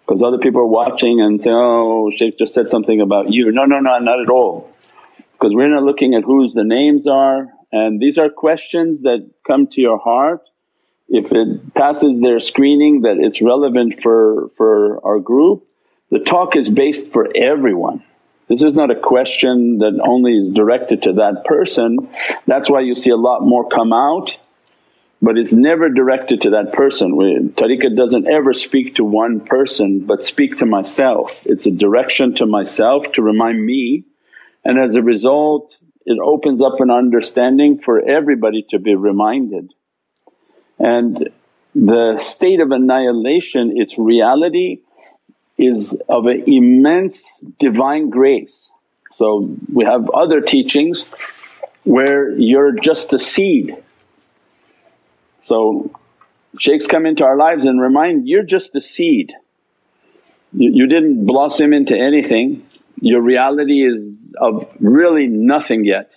because 0.00 0.22
other 0.22 0.38
people 0.38 0.62
are 0.62 0.66
watching 0.66 1.20
and 1.20 1.40
say, 1.40 1.50
oh 1.50 2.10
Shaykh 2.16 2.38
just 2.38 2.54
said 2.54 2.70
something 2.70 3.00
about 3.00 3.30
you. 3.30 3.52
No, 3.52 3.64
no, 3.64 3.78
no 3.78 3.98
not 3.98 4.20
at 4.20 4.28
all 4.28 4.74
because 5.32 5.54
we're 5.54 5.72
not 5.72 5.82
looking 5.82 6.14
at 6.14 6.24
whose 6.24 6.52
the 6.54 6.64
names 6.64 7.06
are 7.06 7.48
and 7.72 8.00
these 8.00 8.18
are 8.18 8.28
questions 8.28 9.02
that 9.02 9.28
come 9.46 9.66
to 9.68 9.80
your 9.80 9.98
heart. 9.98 10.42
If 11.08 11.32
it 11.32 11.74
passes 11.74 12.20
their 12.20 12.40
screening 12.40 13.02
that 13.02 13.16
it's 13.18 13.42
relevant 13.42 14.02
for, 14.02 14.50
for 14.56 15.04
our 15.04 15.18
group, 15.18 15.66
the 16.10 16.20
talk 16.20 16.56
is 16.56 16.68
based 16.68 17.12
for 17.12 17.28
everyone. 17.34 18.04
This 18.52 18.68
is 18.68 18.74
not 18.74 18.90
a 18.90 19.00
question 19.00 19.78
that 19.78 19.98
only 20.06 20.32
is 20.32 20.52
directed 20.52 21.04
to 21.04 21.14
that 21.14 21.46
person. 21.46 21.96
That's 22.46 22.68
why 22.68 22.80
you 22.80 22.94
see 22.94 23.08
a 23.08 23.16
lot 23.16 23.40
more 23.40 23.66
come 23.70 23.94
out 23.94 24.30
but 25.22 25.38
it's 25.38 25.52
never 25.52 25.88
directed 25.88 26.40
to 26.42 26.50
that 26.50 26.72
person. 26.72 27.12
Tariqah 27.56 27.96
doesn't 27.96 28.26
ever 28.28 28.52
speak 28.52 28.96
to 28.96 29.04
one 29.04 29.40
person 29.40 30.04
but 30.04 30.26
speak 30.26 30.58
to 30.58 30.66
myself. 30.66 31.30
It's 31.44 31.64
a 31.64 31.70
direction 31.70 32.34
to 32.34 32.46
myself 32.46 33.06
to 33.14 33.22
remind 33.22 33.64
me 33.64 34.04
and 34.64 34.78
as 34.78 34.96
a 34.96 35.00
result 35.00 35.72
it 36.04 36.18
opens 36.22 36.60
up 36.60 36.80
an 36.80 36.90
understanding 36.90 37.80
for 37.82 38.00
everybody 38.06 38.66
to 38.70 38.78
be 38.78 38.96
reminded. 38.96 39.72
And 40.78 41.30
the 41.74 42.18
state 42.18 42.60
of 42.60 42.70
annihilation, 42.70 43.74
its 43.76 43.96
reality 43.96 44.80
is 45.62 45.94
of 46.08 46.26
an 46.26 46.44
immense 46.46 47.22
divine 47.58 48.10
grace. 48.10 48.68
So 49.16 49.54
we 49.72 49.84
have 49.84 50.10
other 50.10 50.40
teachings 50.40 51.04
where 51.84 52.30
you're 52.30 52.72
just 52.72 53.12
a 53.12 53.18
seed. 53.18 53.76
So 55.44 55.90
shaykhs 56.58 56.86
come 56.86 57.06
into 57.06 57.24
our 57.24 57.36
lives 57.36 57.64
and 57.64 57.80
remind, 57.80 58.28
you're 58.28 58.44
just 58.44 58.74
a 58.74 58.80
seed. 58.80 59.32
You, 60.52 60.70
you 60.72 60.86
didn't 60.86 61.26
blossom 61.26 61.72
into 61.72 61.96
anything, 61.96 62.66
your 63.00 63.20
reality 63.20 63.86
is 63.86 64.14
of 64.40 64.68
really 64.80 65.26
nothing 65.26 65.84
yet. 65.84 66.10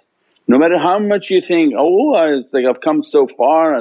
No 0.48 0.60
matter 0.60 0.78
how 0.78 1.00
much 1.00 1.32
you 1.32 1.42
think, 1.42 1.74
oh 1.78 2.14
it's 2.40 2.54
like 2.54 2.66
I've 2.66 2.82
come 2.82 3.02
so 3.02 3.28
far, 3.28 3.76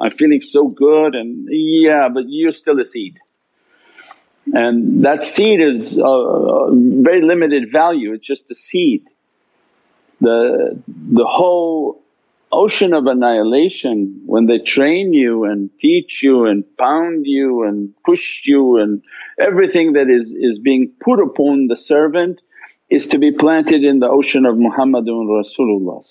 I'm 0.00 0.16
feeling 0.16 0.40
so 0.40 0.68
good 0.68 1.14
and 1.14 1.46
yeah 1.50 2.08
but 2.12 2.24
you're 2.26 2.52
still 2.52 2.80
a 2.80 2.86
seed. 2.86 3.18
And 4.52 5.04
that 5.04 5.22
seed 5.22 5.60
is 5.60 5.96
a, 5.96 6.02
a 6.02 6.70
very 6.74 7.22
limited 7.22 7.70
value, 7.72 8.14
it's 8.14 8.26
just 8.26 8.44
a 8.50 8.54
seed. 8.54 9.04
The, 10.20 10.82
the 10.86 11.26
whole 11.26 12.02
ocean 12.50 12.94
of 12.94 13.06
annihilation 13.06 14.22
when 14.24 14.46
they 14.46 14.58
train 14.58 15.12
you 15.12 15.44
and 15.44 15.70
teach 15.80 16.22
you 16.22 16.46
and 16.46 16.64
pound 16.78 17.26
you 17.26 17.64
and 17.64 17.94
push 18.04 18.40
you 18.44 18.78
and 18.78 19.02
everything 19.38 19.92
that 19.92 20.08
is, 20.08 20.30
is 20.30 20.58
being 20.58 20.90
put 21.00 21.20
upon 21.20 21.66
the 21.68 21.76
servant 21.76 22.40
is 22.90 23.06
to 23.08 23.18
be 23.18 23.32
planted 23.32 23.84
in 23.84 23.98
the 23.98 24.08
ocean 24.08 24.46
of 24.46 24.56
Muhammadun 24.56 25.28
Rasulullah 25.28 26.02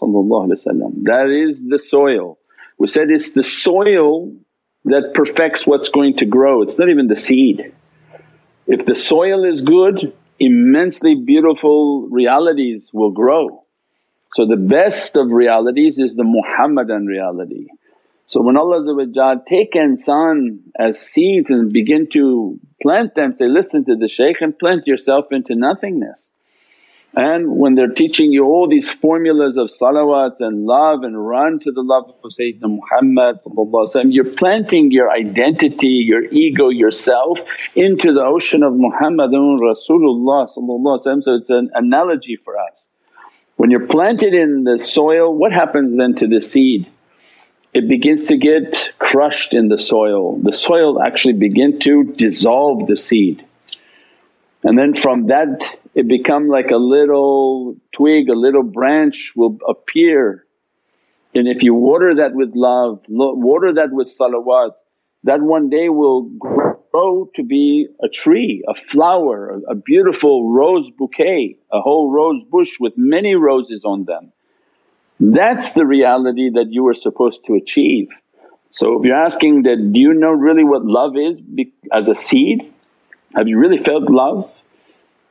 That 1.03 1.29
is 1.29 1.59
the 1.67 1.79
soil. 1.79 2.37
We 2.77 2.87
said 2.87 3.09
it's 3.09 3.31
the 3.31 3.43
soil 3.43 4.31
that 4.85 5.13
perfects 5.15 5.65
what's 5.65 5.89
going 5.89 6.17
to 6.17 6.25
grow, 6.25 6.61
it's 6.61 6.77
not 6.77 6.89
even 6.89 7.07
the 7.07 7.15
seed. 7.15 7.73
If 8.67 8.85
the 8.85 8.95
soil 8.95 9.45
is 9.45 9.61
good, 9.61 10.13
immensely 10.39 11.15
beautiful 11.15 12.07
realities 12.09 12.89
will 12.93 13.11
grow. 13.11 13.63
So 14.35 14.45
the 14.45 14.57
best 14.57 15.15
of 15.15 15.31
realities 15.31 15.97
is 15.97 16.15
the 16.15 16.25
Muhammadan 16.25 17.05
reality. 17.05 17.67
So 18.27 18.41
when 18.41 18.57
Allah 18.57 19.39
take 19.47 19.73
insan 19.73 20.59
as 20.77 20.99
seeds 20.99 21.49
and 21.49 21.71
begin 21.71 22.09
to 22.11 22.59
plant 22.81 23.15
them, 23.15 23.35
say, 23.37 23.47
listen 23.47 23.85
to 23.85 23.95
the 23.95 24.09
shaykh 24.09 24.41
and 24.41 24.57
plant 24.59 24.85
yourself 24.85 25.27
into 25.31 25.55
nothingness. 25.55 26.21
And 27.17 27.57
when 27.57 27.73
they're 27.73 27.95
teaching 27.95 28.31
you 28.31 28.45
all 28.45 28.69
these 28.69 28.87
formulas 28.91 29.57
of 29.57 29.71
salawat 29.71 30.35
and 30.39 30.67
love 30.67 31.01
and 31.01 31.27
run 31.27 31.57
to 31.61 31.71
the 31.71 31.81
love 31.81 32.13
of 32.23 32.31
Sayyidina 32.39 32.77
Muhammad 32.77 33.39
you're 34.13 34.35
planting 34.35 34.91
your 34.91 35.09
identity, 35.09 36.05
your 36.05 36.25
ego, 36.25 36.69
yourself 36.69 37.39
into 37.73 38.13
the 38.13 38.21
ocean 38.21 38.61
of 38.61 38.73
Muhammadun 38.73 39.57
Rasulullah 39.59 40.47
so 40.53 41.33
it's 41.33 41.49
an 41.49 41.71
analogy 41.73 42.37
for 42.45 42.55
us. 42.55 42.83
When 43.55 43.71
you're 43.71 43.87
planted 43.87 44.35
in 44.35 44.63
the 44.65 44.79
soil 44.79 45.35
what 45.35 45.51
happens 45.51 45.97
then 45.97 46.13
to 46.17 46.27
the 46.27 46.39
seed? 46.39 46.85
It 47.73 47.87
begins 47.87 48.25
to 48.25 48.37
get 48.37 48.91
crushed 48.99 49.55
in 49.55 49.69
the 49.69 49.79
soil, 49.79 50.37
the 50.43 50.53
soil 50.53 51.01
actually 51.01 51.33
begin 51.33 51.79
to 51.79 52.03
dissolve 52.15 52.85
the 52.85 52.95
seed. 52.95 53.43
And 54.61 54.77
then 54.77 54.95
from 54.95 55.27
that 55.27 55.77
it 55.97 56.07
become 56.07 56.47
like 56.47 56.69
a 56.69 56.77
little 56.77 57.75
twig, 57.91 58.29
a 58.29 58.35
little 58.35 58.61
branch 58.61 59.33
will 59.35 59.57
appear. 59.67 60.45
And 61.33 61.47
if 61.47 61.63
you 61.63 61.73
water 61.73 62.13
that 62.17 62.35
with 62.35 62.51
love, 62.53 63.01
water 63.09 63.73
that 63.73 63.91
with 63.91 64.15
salawat, 64.15 64.73
that 65.23 65.41
one 65.41 65.71
day 65.71 65.89
will 65.89 66.29
grow 66.37 67.31
to 67.35 67.43
be 67.43 67.87
a 68.03 68.09
tree, 68.09 68.63
a 68.67 68.75
flower, 68.75 69.59
a 69.67 69.73
beautiful 69.73 70.53
rose 70.53 70.87
bouquet, 70.99 71.57
a 71.73 71.81
whole 71.81 72.11
rose 72.11 72.43
bush 72.47 72.69
with 72.79 72.93
many 72.95 73.33
roses 73.33 73.81
on 73.83 74.05
them. 74.05 74.31
That's 75.19 75.71
the 75.71 75.87
reality 75.87 76.51
that 76.53 76.67
you 76.69 76.83
were 76.83 76.93
supposed 76.93 77.39
to 77.47 77.55
achieve. 77.55 78.09
So 78.69 78.99
if 78.99 79.03
you're 79.03 79.25
asking 79.25 79.63
that, 79.63 79.77
do 79.93 79.99
you 79.99 80.13
know 80.13 80.29
really 80.29 80.63
what 80.63 80.85
love 80.85 81.17
is 81.17 81.39
as 81.91 82.07
a 82.07 82.13
seed? 82.13 82.71
Have 83.35 83.47
you 83.47 83.57
really 83.57 83.83
felt 83.83 84.11
love? 84.11 84.51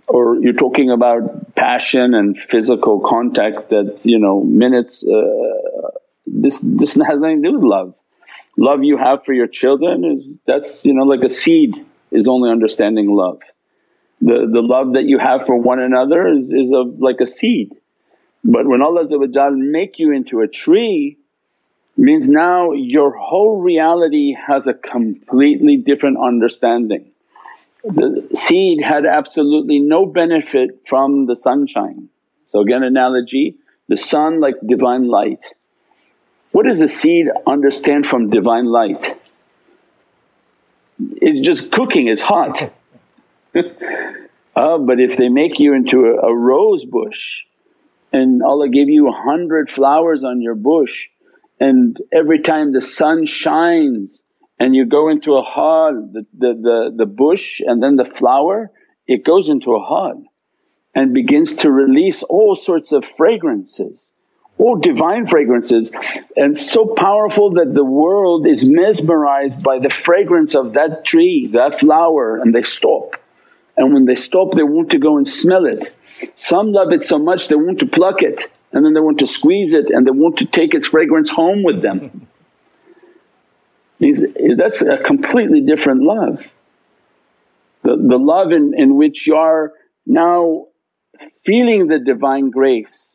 Or 0.08 0.36
you're 0.36 0.52
talking 0.54 0.90
about 0.90 1.54
passion 1.56 2.14
and 2.14 2.38
physical 2.50 3.00
contact 3.00 3.70
that 3.70 3.98
you 4.04 4.18
know 4.18 4.42
minutes, 4.44 5.04
uh, 5.04 5.90
this, 6.26 6.58
this 6.62 6.94
has 6.94 7.18
nothing 7.20 7.42
to 7.42 7.50
do 7.50 7.54
with 7.54 7.64
love. 7.64 7.94
Love 8.56 8.84
you 8.84 8.96
have 8.96 9.24
for 9.24 9.32
your 9.32 9.48
children 9.48 10.04
is 10.04 10.24
that's 10.46 10.84
you 10.84 10.94
know 10.94 11.04
like 11.04 11.22
a 11.22 11.30
seed 11.30 11.74
is 12.10 12.28
only 12.28 12.50
understanding 12.50 13.10
love. 13.10 13.40
The, 14.20 14.48
the 14.50 14.62
love 14.62 14.94
that 14.94 15.04
you 15.04 15.18
have 15.18 15.44
for 15.44 15.60
one 15.60 15.78
another 15.78 16.26
is, 16.28 16.46
is 16.48 16.72
of 16.74 16.98
like 16.98 17.20
a 17.20 17.26
seed. 17.26 17.72
But 18.44 18.66
when 18.66 18.80
Allah 18.80 19.06
make 19.52 19.98
you 19.98 20.12
into 20.12 20.40
a 20.40 20.48
tree 20.48 21.18
means 21.96 22.28
now 22.28 22.72
your 22.72 23.10
whole 23.16 23.60
reality 23.60 24.34
has 24.34 24.66
a 24.66 24.74
completely 24.74 25.76
different 25.76 26.18
understanding. 26.18 27.10
The 27.84 28.28
seed 28.34 28.82
had 28.82 29.06
absolutely 29.06 29.78
no 29.78 30.06
benefit 30.06 30.82
from 30.88 31.26
the 31.26 31.36
sunshine. 31.36 32.08
So 32.48 32.60
again 32.60 32.82
analogy, 32.82 33.56
the 33.88 33.96
sun 33.96 34.40
like 34.40 34.54
divine 34.66 35.08
light. 35.08 35.44
What 36.52 36.66
does 36.66 36.78
the 36.78 36.88
seed 36.88 37.26
understand 37.46 38.06
from 38.06 38.30
divine 38.30 38.66
light? 38.66 39.18
It's 40.98 41.46
just 41.46 41.70
cooking, 41.70 42.08
it's 42.08 42.22
hot. 42.22 42.62
uh, 43.54 44.78
but 44.78 44.98
if 44.98 45.16
they 45.18 45.28
make 45.28 45.58
you 45.58 45.74
into 45.74 46.06
a, 46.06 46.28
a 46.28 46.34
rose 46.34 46.84
bush 46.84 47.20
and 48.12 48.42
Allah 48.42 48.68
gave 48.68 48.88
you 48.88 49.08
a 49.08 49.12
hundred 49.12 49.70
flowers 49.70 50.24
on 50.24 50.40
your 50.40 50.54
bush 50.54 50.92
and 51.60 51.96
every 52.12 52.40
time 52.40 52.72
the 52.72 52.82
sun 52.82 53.26
shines 53.26 54.20
and 54.58 54.74
you 54.74 54.86
go 54.86 55.08
into 55.08 55.34
a 55.34 55.42
hall, 55.42 55.92
the, 56.12 56.26
the, 56.36 56.54
the, 56.54 56.94
the 56.98 57.06
bush 57.06 57.60
and 57.60 57.82
then 57.82 57.96
the 57.96 58.10
flower, 58.16 58.70
it 59.06 59.24
goes 59.24 59.48
into 59.48 59.74
a 59.74 59.80
hall 59.80 60.22
and 60.94 61.12
begins 61.12 61.54
to 61.56 61.70
release 61.70 62.22
all 62.22 62.56
sorts 62.56 62.92
of 62.92 63.04
fragrances, 63.16 63.98
all 64.58 64.78
divine 64.78 65.26
fragrances 65.26 65.90
and 66.36 66.56
so 66.56 66.86
powerful 66.86 67.52
that 67.52 67.74
the 67.74 67.84
world 67.84 68.46
is 68.46 68.64
mesmerized 68.64 69.62
by 69.62 69.78
the 69.78 69.90
fragrance 69.90 70.54
of 70.54 70.72
that 70.72 71.04
tree, 71.04 71.50
that 71.52 71.78
flower 71.78 72.38
and 72.38 72.54
they 72.54 72.62
stop. 72.62 73.16
And 73.76 73.92
when 73.92 74.06
they 74.06 74.14
stop 74.14 74.54
they 74.54 74.62
want 74.62 74.90
to 74.92 74.98
go 74.98 75.18
and 75.18 75.28
smell 75.28 75.66
it. 75.66 75.94
Some 76.36 76.72
love 76.72 76.92
it 76.92 77.04
so 77.04 77.18
much 77.18 77.48
they 77.48 77.56
want 77.56 77.78
to 77.80 77.86
pluck 77.86 78.22
it 78.22 78.50
and 78.72 78.84
then 78.84 78.94
they 78.94 79.00
want 79.00 79.18
to 79.18 79.26
squeeze 79.26 79.74
it 79.74 79.90
and 79.90 80.06
they 80.06 80.10
want 80.10 80.38
to 80.38 80.46
take 80.46 80.72
its 80.72 80.88
fragrance 80.88 81.30
home 81.30 81.62
with 81.62 81.82
them. 81.82 82.25
That's 84.00 84.82
a 84.82 84.98
completely 84.98 85.62
different 85.62 86.02
love. 86.02 86.44
The, 87.82 87.96
the 87.96 88.18
love 88.18 88.52
in, 88.52 88.72
in 88.76 88.96
which 88.96 89.26
you 89.26 89.36
are 89.36 89.72
now 90.06 90.66
feeling 91.44 91.86
the 91.86 91.98
Divine 91.98 92.50
grace. 92.50 93.06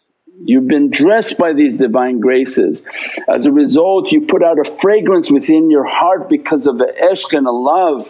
You've 0.44 0.68
been 0.68 0.90
dressed 0.90 1.38
by 1.38 1.54
these 1.54 1.78
Divine 1.78 2.20
graces. 2.20 2.82
As 3.28 3.46
a 3.46 3.52
result 3.52 4.12
you 4.12 4.26
put 4.26 4.44
out 4.44 4.66
a 4.66 4.78
fragrance 4.80 5.30
within 5.30 5.70
your 5.70 5.86
heart 5.86 6.30
because 6.30 6.66
of 6.66 6.78
the 6.78 6.92
ishq 7.02 7.38
and 7.38 7.46
the 7.46 7.52
love 7.52 8.08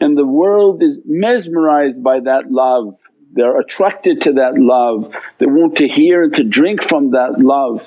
and 0.00 0.16
the 0.16 0.26
world 0.26 0.82
is 0.82 0.98
mesmerized 1.04 2.02
by 2.02 2.20
that 2.20 2.50
love. 2.50 2.96
They're 3.32 3.60
attracted 3.60 4.22
to 4.22 4.32
that 4.34 4.54
love, 4.56 5.14
they 5.38 5.46
want 5.46 5.76
to 5.76 5.86
hear 5.86 6.24
and 6.24 6.34
to 6.34 6.42
drink 6.42 6.82
from 6.82 7.12
that 7.12 7.38
love. 7.38 7.86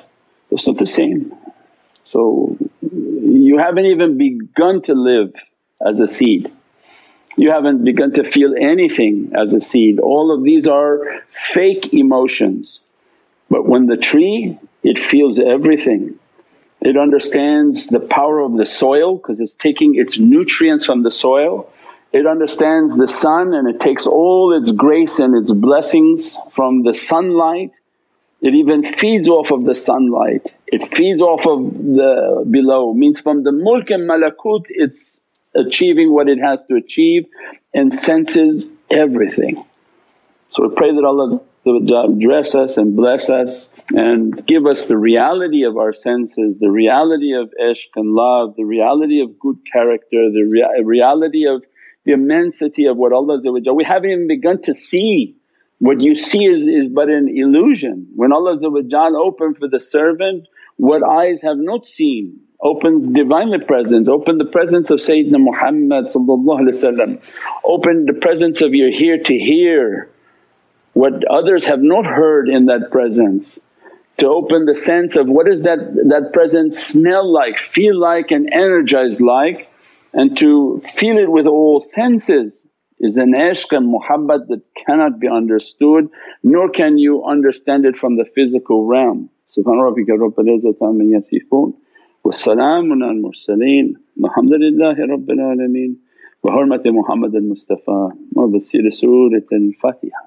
It's 0.51 0.65
not 0.65 0.77
the 0.77 0.85
same. 0.85 1.33
So 2.05 2.57
you 2.91 3.57
haven't 3.57 3.85
even 3.85 4.17
begun 4.17 4.81
to 4.83 4.93
live 4.93 5.33
as 5.85 5.99
a 5.99 6.07
seed. 6.07 6.51
You 7.35 7.51
haven't 7.51 7.83
begun 7.83 8.13
to 8.13 8.23
feel 8.23 8.53
anything 8.59 9.31
as 9.35 9.53
a 9.53 9.61
seed. 9.61 9.99
All 9.99 10.31
of 10.35 10.43
these 10.43 10.67
are 10.67 10.99
fake 11.53 11.93
emotions. 11.93 12.79
But 13.49 13.67
when 13.67 13.87
the 13.87 13.97
tree, 13.97 14.57
it 14.83 14.99
feels 14.99 15.39
everything. 15.39 16.19
It 16.81 16.97
understands 16.97 17.87
the 17.87 18.01
power 18.01 18.39
of 18.39 18.57
the 18.57 18.65
soil 18.65 19.17
because 19.17 19.39
it's 19.39 19.55
taking 19.61 19.95
its 19.95 20.19
nutrients 20.19 20.85
from 20.85 21.03
the 21.03 21.11
soil. 21.11 21.71
It 22.11 22.27
understands 22.27 22.95
the 22.95 23.07
sun 23.07 23.53
and 23.53 23.67
it 23.67 23.79
takes 23.79 24.05
all 24.05 24.53
its 24.53 24.71
grace 24.71 25.17
and 25.17 25.35
its 25.35 25.51
blessings 25.51 26.35
from 26.53 26.83
the 26.83 26.93
sunlight. 26.93 27.71
It 28.43 28.53
even 28.55 28.83
feeds 28.83 29.29
off 29.29 29.51
of 29.51 29.63
the 29.63 29.73
sunlight, 29.73 30.53
it 30.67 30.95
feeds 30.95 31.21
off 31.21 31.47
of 31.47 31.59
the 31.73 32.45
below 32.51 32.93
means 32.93 33.21
from 33.21 33.43
the 33.43 33.53
mulk 33.53 33.89
and 33.89 34.07
malakut 34.09 34.65
it's 34.67 34.99
achieving 35.55 36.13
what 36.13 36.27
it 36.27 36.39
has 36.39 36.59
to 36.67 36.75
achieve 36.75 37.25
and 37.73 37.93
senses 37.93 38.65
everything. 38.91 39.63
So 40.51 40.67
we 40.67 40.75
pray 40.75 40.93
that 40.93 41.05
Allah 41.05 41.39
dress 42.19 42.53
us 42.53 42.75
and 42.75 42.97
bless 42.97 43.29
us 43.29 43.65
and 43.91 44.45
give 44.45 44.65
us 44.65 44.87
the 44.87 44.97
reality 44.97 45.63
of 45.63 45.77
our 45.77 45.93
senses, 45.93 46.57
the 46.59 46.69
reality 46.69 47.33
of 47.33 47.49
ishq 47.61 47.95
and 47.95 48.13
love, 48.13 48.55
the 48.57 48.65
reality 48.65 49.21
of 49.21 49.39
good 49.39 49.59
character, 49.71 50.29
the 50.31 50.43
rea- 50.43 50.83
reality 50.83 51.47
of 51.47 51.63
the 52.05 52.11
immensity 52.11 52.85
of 52.87 52.97
what 52.97 53.13
Allah 53.13 53.39
we 53.73 53.83
haven't 53.85 54.09
even 54.09 54.27
begun 54.27 54.61
to 54.63 54.73
see. 54.73 55.37
What 55.83 55.99
you 55.99 56.15
see 56.15 56.45
is, 56.45 56.61
is 56.65 56.87
but 56.87 57.09
an 57.09 57.27
illusion. 57.27 58.07
When 58.15 58.31
Allah 58.31 58.57
opened 58.57 59.57
for 59.57 59.67
the 59.67 59.81
servant 59.81 60.47
what 60.77 61.03
eyes 61.03 61.41
have 61.41 61.57
not 61.57 61.85
seen, 61.87 62.39
opens 62.61 63.05
Divinely 63.09 63.59
presence, 63.59 64.07
open 64.07 64.37
the 64.37 64.45
presence 64.45 64.89
of 64.91 64.99
Sayyidina 64.99 65.39
Muhammad 65.39 66.05
open 67.65 68.05
the 68.05 68.17
presence 68.21 68.61
of 68.61 68.73
your 68.73 68.91
hear 68.97 69.17
to 69.17 69.33
hear 69.33 70.09
what 70.93 71.25
others 71.29 71.65
have 71.65 71.81
not 71.81 72.05
heard 72.05 72.47
in 72.47 72.67
that 72.67 72.89
presence. 72.89 73.59
To 74.19 74.27
open 74.27 74.63
the 74.63 74.75
sense 74.75 75.17
of 75.17 75.27
what 75.27 75.47
does 75.47 75.63
that, 75.63 75.79
that 76.07 76.31
presence 76.31 76.81
smell 76.81 77.29
like, 77.29 77.57
feel 77.57 77.99
like 77.99 78.31
and 78.31 78.47
energize 78.53 79.19
like 79.19 79.69
and 80.13 80.37
to 80.37 80.81
feel 80.95 81.17
it 81.17 81.29
with 81.29 81.45
all 81.45 81.81
senses 81.81 82.62
is 83.03 83.17
an 83.17 83.33
ishq 83.33 83.75
and 83.77 83.93
muhabbat 83.93 84.47
that 84.47 84.61
cannot 84.85 85.19
be 85.19 85.27
understood 85.27 86.09
nor 86.41 86.69
can 86.69 86.97
you 86.97 87.23
understand 87.25 87.85
it 87.85 87.97
from 87.97 88.15
the 88.15 88.25
physical 88.35 88.85
realm. 88.85 89.29
Subhana 89.55 89.83
rabbika 89.87 90.15
rabbil 90.23 90.53
izzati 90.57 90.87
amma 90.89 91.03
yasifoon 91.15 91.73
wa 92.23 92.31
salaamun 92.31 93.03
al 93.09 93.19
mursaleen 93.25 93.93
walhamdulillahi 94.21 95.09
rabbil 95.15 95.43
alameen 95.49 95.97
wa 96.43 96.51
hurmati 96.55 96.93
Muhammad 96.99 97.35
al 97.35 97.47
Mustafa 97.51 97.99
wa 98.39 98.47
basir 98.55 98.89
Surat 99.01 99.53
al 99.59 99.69
Fatiha. 99.81 100.23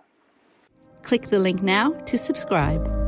Click 1.02 1.30
the 1.30 1.38
link 1.38 1.62
now 1.62 1.90
to 2.12 2.18
subscribe. 2.18 3.05